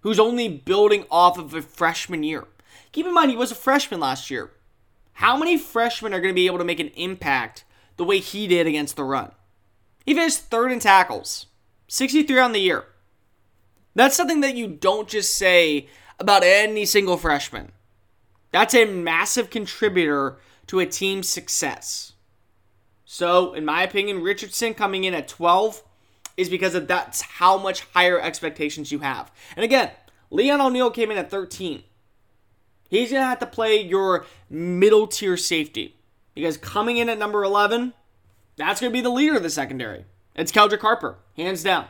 who's 0.00 0.20
only 0.20 0.48
building 0.48 1.06
off 1.10 1.38
of 1.38 1.54
a 1.54 1.62
freshman 1.62 2.22
year. 2.22 2.46
Keep 2.92 3.06
in 3.06 3.14
mind, 3.14 3.30
he 3.30 3.36
was 3.36 3.50
a 3.50 3.56
freshman 3.56 4.00
last 4.00 4.30
year. 4.30 4.50
How 5.14 5.36
many 5.36 5.56
freshmen 5.56 6.12
are 6.12 6.20
going 6.20 6.32
to 6.32 6.38
be 6.38 6.46
able 6.46 6.58
to 6.58 6.64
make 6.64 6.80
an 6.80 6.88
impact 6.88 7.64
the 7.96 8.04
way 8.04 8.18
he 8.18 8.46
did 8.46 8.66
against 8.66 8.96
the 8.96 9.04
run? 9.04 9.32
He 10.04 10.14
finished 10.14 10.50
third 10.50 10.72
in 10.72 10.80
tackles, 10.80 11.46
63 11.88 12.38
on 12.38 12.52
the 12.52 12.60
year. 12.60 12.86
That's 13.94 14.16
something 14.16 14.40
that 14.40 14.56
you 14.56 14.66
don't 14.68 15.08
just 15.08 15.34
say 15.34 15.88
about 16.18 16.42
any 16.44 16.86
single 16.86 17.16
freshman. 17.16 17.72
That's 18.50 18.74
a 18.74 18.84
massive 18.84 19.50
contributor 19.50 20.38
to 20.68 20.80
a 20.80 20.86
team's 20.86 21.28
success. 21.28 22.12
So, 23.04 23.52
in 23.52 23.64
my 23.64 23.82
opinion, 23.82 24.22
Richardson 24.22 24.74
coming 24.74 25.04
in 25.04 25.14
at 25.14 25.28
12 25.28 25.82
is 26.36 26.48
because 26.48 26.74
of 26.74 26.88
that's 26.88 27.20
how 27.20 27.58
much 27.58 27.86
higher 27.92 28.20
expectations 28.20 28.90
you 28.90 29.00
have. 29.00 29.30
And 29.54 29.64
again, 29.64 29.90
Leon 30.30 30.60
O'Neal 30.60 30.90
came 30.90 31.10
in 31.10 31.18
at 31.18 31.30
13. 31.30 31.82
He's 32.88 33.10
going 33.10 33.22
to 33.22 33.26
have 33.26 33.38
to 33.40 33.46
play 33.46 33.80
your 33.80 34.24
middle 34.48 35.06
tier 35.06 35.36
safety 35.36 35.96
because 36.34 36.56
coming 36.56 36.96
in 36.96 37.08
at 37.08 37.18
number 37.18 37.44
11, 37.44 37.92
that's 38.56 38.80
going 38.80 38.92
to 38.92 38.96
be 38.96 39.00
the 39.00 39.10
leader 39.10 39.36
of 39.36 39.42
the 39.42 39.50
secondary. 39.50 40.04
It's 40.34 40.52
Keldrick 40.52 40.80
Carper, 40.80 41.18
hands 41.36 41.62
down. 41.62 41.86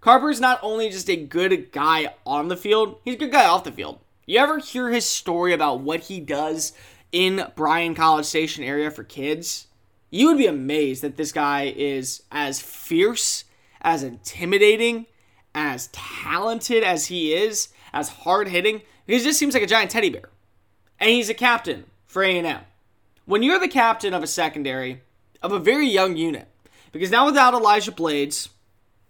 Carper 0.00 0.30
is 0.30 0.40
not 0.40 0.58
only 0.62 0.88
just 0.88 1.10
a 1.10 1.16
good 1.16 1.72
guy 1.72 2.14
on 2.24 2.48
the 2.48 2.56
field, 2.56 2.98
he's 3.04 3.16
a 3.16 3.18
good 3.18 3.32
guy 3.32 3.46
off 3.46 3.64
the 3.64 3.72
field. 3.72 3.98
You 4.26 4.38
ever 4.38 4.58
hear 4.58 4.88
his 4.88 5.04
story 5.04 5.52
about 5.52 5.80
what 5.80 6.00
he 6.00 6.20
does 6.20 6.72
in 7.12 7.46
Bryan 7.54 7.94
College 7.94 8.24
Station 8.24 8.64
area 8.64 8.90
for 8.90 9.04
kids? 9.04 9.66
You 10.08 10.28
would 10.28 10.38
be 10.38 10.46
amazed 10.46 11.02
that 11.02 11.16
this 11.16 11.32
guy 11.32 11.72
is 11.76 12.22
as 12.32 12.60
fierce, 12.60 13.44
as 13.82 14.02
intimidating, 14.02 15.06
as 15.54 15.88
talented 15.92 16.82
as 16.82 17.06
he 17.06 17.34
is, 17.34 17.68
as 17.92 18.08
hard 18.08 18.48
hitting. 18.48 18.82
He 19.06 19.18
just 19.18 19.38
seems 19.38 19.54
like 19.54 19.62
a 19.62 19.66
giant 19.66 19.90
teddy 19.90 20.10
bear. 20.10 20.30
And 20.98 21.10
he's 21.10 21.28
a 21.28 21.34
captain 21.34 21.84
for 22.06 22.22
A&M. 22.22 22.60
When 23.24 23.42
you're 23.42 23.58
the 23.60 23.68
captain 23.68 24.14
of 24.14 24.22
a 24.22 24.26
secondary 24.26 25.02
of 25.42 25.52
a 25.52 25.58
very 25.58 25.88
young 25.88 26.16
unit, 26.16 26.48
because 26.92 27.10
now 27.10 27.26
without 27.26 27.54
Elijah 27.54 27.92
Blades, 27.92 28.50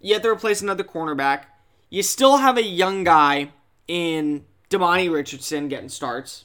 you 0.01 0.15
have 0.15 0.23
to 0.23 0.31
replace 0.31 0.63
another 0.63 0.85
cornerback. 0.85 1.45
You 1.89 2.03
still 2.03 2.39
have 2.39 2.57
a 2.57 2.65
young 2.65 3.05
guy 3.05 3.51
in 3.89 4.45
Demani 4.71 5.13
Richardson 5.13 5.69
getting 5.69 5.89
starts. 5.89 6.45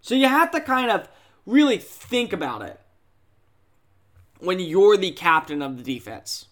So 0.00 0.14
you 0.14 0.28
have 0.28 0.52
to 0.52 0.60
kind 0.60 0.90
of 0.90 1.08
really 1.44 1.78
think 1.78 2.32
about 2.32 2.62
it 2.62 2.80
when 4.38 4.60
you're 4.60 4.96
the 4.96 5.10
captain 5.10 5.62
of 5.62 5.76
the 5.76 5.82
defense. 5.82 6.46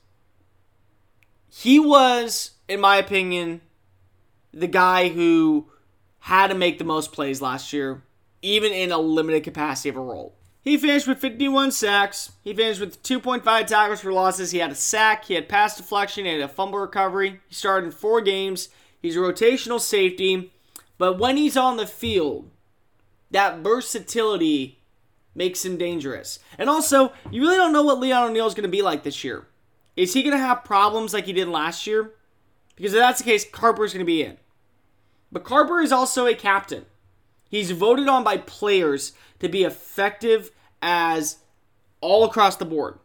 He 1.49 1.79
was, 1.79 2.53
in 2.69 2.81
my 2.81 2.97
opinion, 2.97 3.61
the 4.53 4.67
guy 4.67 5.09
who 5.09 5.71
had 6.21 6.49
to 6.49 6.55
make 6.55 6.79
the 6.79 6.85
most 6.85 7.13
plays 7.13 7.41
last 7.41 7.73
year, 7.73 8.03
even 8.43 8.73
in 8.73 8.91
a 8.91 8.99
limited 8.99 9.45
capacity 9.45 9.89
of 9.89 9.97
a 9.97 10.01
role. 10.01 10.35
He 10.65 10.79
finished 10.79 11.07
with 11.07 11.19
51 11.19 11.73
sacks. 11.73 12.33
He 12.43 12.55
finished 12.55 12.81
with 12.81 13.03
2.5 13.03 13.67
tackles 13.67 14.01
for 14.01 14.15
losses. 14.15 14.51
He 14.51 14.59
had 14.59 14.71
a 14.71 14.75
sack. 14.75 15.27
He 15.27 15.35
had 15.35 15.47
pass 15.47 15.77
deflection. 15.77 16.25
He 16.25 16.33
had 16.33 16.41
a 16.41 16.49
fumble 16.49 16.79
recovery. 16.79 17.41
He 17.49 17.55
started 17.55 17.87
in 17.87 17.93
four 17.93 18.23
games. 18.23 18.71
He's 19.03 19.17
a 19.17 19.21
rotational 19.21 19.79
safety. 19.79 20.53
But 20.97 21.19
when 21.19 21.37
he's 21.37 21.59
on 21.59 21.77
the 21.77 21.87
field, 21.87 22.51
that 23.31 23.59
versatility 23.59 24.79
makes 25.35 25.67
him 25.67 25.77
dangerous. 25.77 26.39
And 26.57 26.71
also, 26.71 27.13
you 27.31 27.43
really 27.43 27.57
don't 27.57 27.73
know 27.73 27.83
what 27.83 28.01
Leon 28.01 28.31
O'Neal 28.31 28.47
is 28.47 28.55
going 28.55 28.63
to 28.63 28.69
be 28.69 28.81
like 28.81 29.03
this 29.03 29.23
year. 29.23 29.47
Is 29.97 30.15
he 30.15 30.23
going 30.23 30.37
to 30.37 30.43
have 30.43 30.65
problems 30.65 31.13
like 31.13 31.27
he 31.27 31.35
did 31.35 31.49
last 31.49 31.87
year? 31.87 32.13
Because 32.75 32.95
if 32.95 33.01
that's 33.01 33.19
the 33.19 33.25
case, 33.25 33.45
Carper 33.49 33.85
is 33.85 33.93
going 33.93 34.05
to 34.05 34.07
be 34.07 34.23
in. 34.23 34.39
But 35.31 35.45
Carper 35.45 35.83
is 35.83 35.93
also 35.93 36.27
a 36.27 36.35
captain. 36.35 36.87
He's 37.55 37.71
voted 37.71 38.09
on 38.09 38.25
by 38.25 38.39
players 38.39 39.13
to 39.39 39.49
be 39.49 39.63
effective 39.63 40.51
as 40.83 41.37
all 42.01 42.25
across 42.25 42.57
the 42.57 42.65
board. 42.65 42.99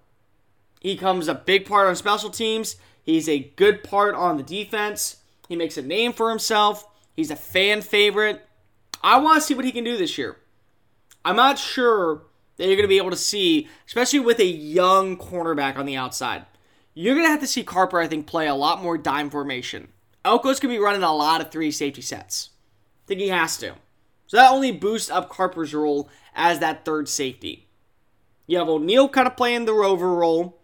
He 0.80 0.98
comes 0.98 1.28
a 1.28 1.36
big 1.36 1.68
part 1.68 1.88
on 1.88 1.96
special 1.96 2.32
teams. 2.32 2.78
He's 3.04 3.30
a 3.30 3.52
good 3.58 3.84
part 3.84 4.16
on 4.16 4.38
the 4.38 4.44
defense. 4.44 5.18
He 5.48 5.56
makes 5.56 5.78
a 5.78 5.84
name 5.84 6.14
for 6.14 6.32
himself. 6.32 6.84
He's 7.16 7.30
a 7.30 7.36
fan 7.36 7.84
favorite. 7.84 8.42
I 9.04 9.20
want 9.20 9.40
to 9.40 9.42
see 9.42 9.54
what 9.54 9.66
he 9.66 9.72
can 9.72 9.84
do 9.84 9.98
this 9.98 10.18
year. 10.18 10.38
I'm 11.24 11.36
not 11.36 11.60
sure 11.60 12.24
that 12.58 12.66
you're 12.66 12.76
going 12.76 12.86
to 12.86 12.88
be 12.88 12.98
able 12.98 13.12
to 13.12 13.18
see, 13.18 13.68
especially 13.86 14.22
with 14.22 14.40
a 14.40 14.46
young 14.46 15.16
cornerback 15.16 15.78
on 15.78 15.86
the 15.86 15.96
outside. 15.96 16.48
You're 16.96 17.14
going 17.14 17.28
to 17.28 17.32
have 17.32 17.42
to 17.42 17.46
see 17.46 17.62
Carper, 17.62 18.00
I 18.00 18.08
think, 18.08 18.26
play 18.26 18.48
a 18.48 18.56
lot 18.56 18.82
more 18.82 18.98
dime 18.98 19.30
formation. 19.30 19.90
Elko's 20.26 20.60
going 20.60 20.74
to 20.74 20.80
be 20.80 20.84
running 20.84 21.04
a 21.04 21.14
lot 21.14 21.40
of 21.40 21.52
three 21.52 21.70
safety 21.70 22.02
sets. 22.02 22.50
I 23.06 23.10
think 23.10 23.20
he 23.20 23.28
has 23.28 23.56
to. 23.58 23.76
So 24.30 24.38
that 24.38 24.52
only 24.52 24.72
boosts 24.72 25.10
up 25.10 25.28
Carper's 25.28 25.74
role 25.74 26.08
as 26.36 26.60
that 26.60 26.86
third 26.86 27.10
safety. 27.10 27.68
You 28.46 28.60
have 28.60 28.70
O'Neal 28.70 29.10
kind 29.10 29.26
of 29.26 29.36
playing 29.36 29.66
the 29.66 29.74
rover 29.74 30.14
role. 30.14 30.60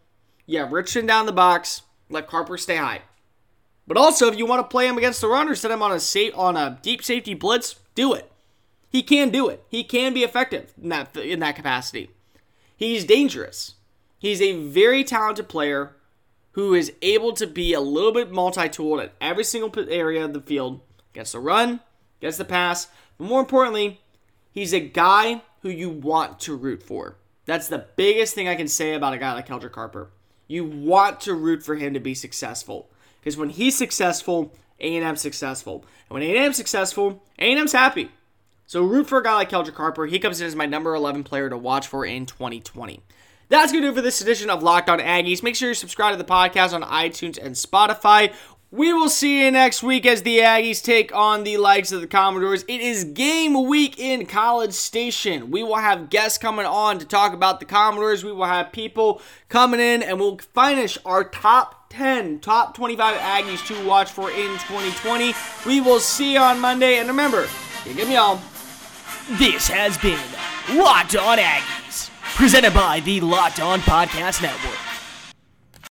You 0.45 0.59
have 0.59 0.71
Richardson 0.71 1.07
down 1.07 1.25
the 1.25 1.31
box. 1.31 1.81
Let 2.07 2.27
Carper 2.27 2.59
stay 2.59 2.75
high. 2.75 3.01
But 3.87 3.97
also, 3.97 4.27
if 4.27 4.37
you 4.37 4.45
want 4.45 4.59
to 4.59 4.71
play 4.71 4.87
him 4.87 4.99
against 4.99 5.19
the 5.19 5.27
runner, 5.27 5.55
set 5.55 5.71
him 5.71 5.81
on 5.81 5.91
a 5.91 5.99
safe, 5.99 6.31
on 6.37 6.55
a 6.55 6.77
deep 6.83 7.03
safety 7.03 7.33
blitz. 7.33 7.79
Do 7.95 8.13
it. 8.13 8.31
He 8.87 9.01
can 9.01 9.31
do 9.31 9.49
it. 9.49 9.63
He 9.67 9.83
can 9.83 10.13
be 10.13 10.23
effective 10.23 10.71
in 10.79 10.89
that 10.89 11.17
in 11.17 11.39
that 11.39 11.55
capacity. 11.55 12.11
He's 12.77 13.03
dangerous. 13.03 13.73
He's 14.19 14.43
a 14.43 14.61
very 14.61 15.03
talented 15.03 15.49
player 15.49 15.95
who 16.51 16.75
is 16.75 16.93
able 17.01 17.33
to 17.33 17.47
be 17.47 17.73
a 17.73 17.81
little 17.81 18.13
bit 18.13 18.31
multi-tooled 18.31 18.99
at 18.99 19.13
every 19.19 19.43
single 19.43 19.73
area 19.89 20.23
of 20.23 20.33
the 20.33 20.41
field. 20.41 20.81
Gets 21.13 21.31
the 21.31 21.39
run, 21.39 21.79
gets 22.21 22.37
the 22.37 22.45
pass, 22.45 22.89
but 23.17 23.27
more 23.27 23.39
importantly, 23.39 24.01
he's 24.51 24.73
a 24.73 24.79
guy 24.79 25.41
who 25.61 25.69
you 25.69 25.89
want 25.89 26.39
to 26.41 26.55
root 26.55 26.83
for. 26.83 27.17
That's 27.45 27.67
the 27.67 27.85
biggest 27.95 28.33
thing 28.33 28.47
I 28.47 28.55
can 28.55 28.67
say 28.67 28.93
about 28.93 29.13
a 29.13 29.17
guy 29.17 29.33
like 29.33 29.47
Keldrick 29.47 29.71
Carper. 29.71 30.09
You 30.47 30.65
want 30.65 31.21
to 31.21 31.33
root 31.33 31.63
for 31.63 31.75
him 31.75 31.93
to 31.93 31.99
be 31.99 32.13
successful. 32.13 32.89
Because 33.19 33.37
when 33.37 33.49
he's 33.49 33.75
successful, 33.75 34.53
A&M's 34.79 35.21
successful. 35.21 35.85
And 36.09 36.13
when 36.13 36.23
A&M's 36.23 36.57
successful, 36.57 37.23
A&M's 37.39 37.71
happy. 37.71 38.11
So 38.67 38.83
root 38.83 39.07
for 39.07 39.19
a 39.19 39.23
guy 39.23 39.35
like 39.35 39.49
Keldrick 39.49 39.75
Carper. 39.75 40.05
He 40.07 40.19
comes 40.19 40.41
in 40.41 40.47
as 40.47 40.55
my 40.55 40.65
number 40.65 40.95
11 40.95 41.23
player 41.23 41.49
to 41.49 41.57
watch 41.57 41.87
for 41.87 42.05
in 42.05 42.25
2020. 42.25 43.01
That's 43.47 43.71
going 43.71 43.83
to 43.83 43.89
do 43.89 43.95
for 43.95 44.01
this 44.01 44.21
edition 44.21 44.49
of 44.49 44.63
Locked 44.63 44.89
On 44.89 44.99
Aggies. 44.99 45.43
Make 45.43 45.55
sure 45.55 45.69
you 45.69 45.75
subscribe 45.75 46.13
to 46.13 46.17
the 46.17 46.23
podcast 46.23 46.73
on 46.73 46.81
iTunes 46.81 47.37
and 47.37 47.53
Spotify. 47.53 48.33
We 48.75 48.91
will 48.91 49.07
see 49.07 49.45
you 49.45 49.51
next 49.51 49.83
week 49.83 50.05
as 50.05 50.23
the 50.23 50.39
Aggies 50.39 50.83
take 50.83 51.15
on 51.15 51.45
the 51.45 51.55
likes 51.55 51.93
of 51.93 52.01
the 52.01 52.07
Commodores. 52.07 52.63
It 52.63 52.81
is 52.81 53.05
game 53.05 53.67
week 53.67 53.97
in 53.97 54.25
College 54.25 54.73
Station. 54.73 55.49
We 55.49 55.63
will 55.63 55.77
have 55.77 56.09
guests 56.09 56.37
coming 56.37 56.65
on 56.65 56.99
to 56.99 57.05
talk 57.05 57.31
about 57.31 57.61
the 57.61 57.65
Commodores. 57.65 58.25
We 58.25 58.33
will 58.33 58.43
have 58.43 58.73
people 58.73 59.21
coming 59.47 59.79
in 59.79 60.03
and 60.03 60.19
we'll 60.19 60.39
finish 60.53 60.97
our 61.05 61.23
top 61.23 61.89
10, 61.89 62.41
top 62.41 62.75
25 62.75 63.15
Aggies 63.17 63.65
to 63.67 63.87
watch 63.87 64.11
for 64.11 64.29
in 64.29 64.51
2020. 64.67 65.33
We 65.65 65.79
will 65.79 66.01
see 66.01 66.33
you 66.33 66.39
on 66.39 66.59
Monday. 66.59 66.97
And 66.97 67.07
remember, 67.07 67.47
give 67.85 68.09
me 68.09 68.17
all. 68.17 68.41
This 69.37 69.69
has 69.69 69.97
been 69.99 70.19
Locked 70.77 71.15
On 71.15 71.37
Aggies 71.37 72.09
presented 72.35 72.73
by 72.73 72.99
the 72.99 73.21
Locked 73.21 73.61
On 73.61 73.79
Podcast 73.79 74.41
Network. 74.41 74.94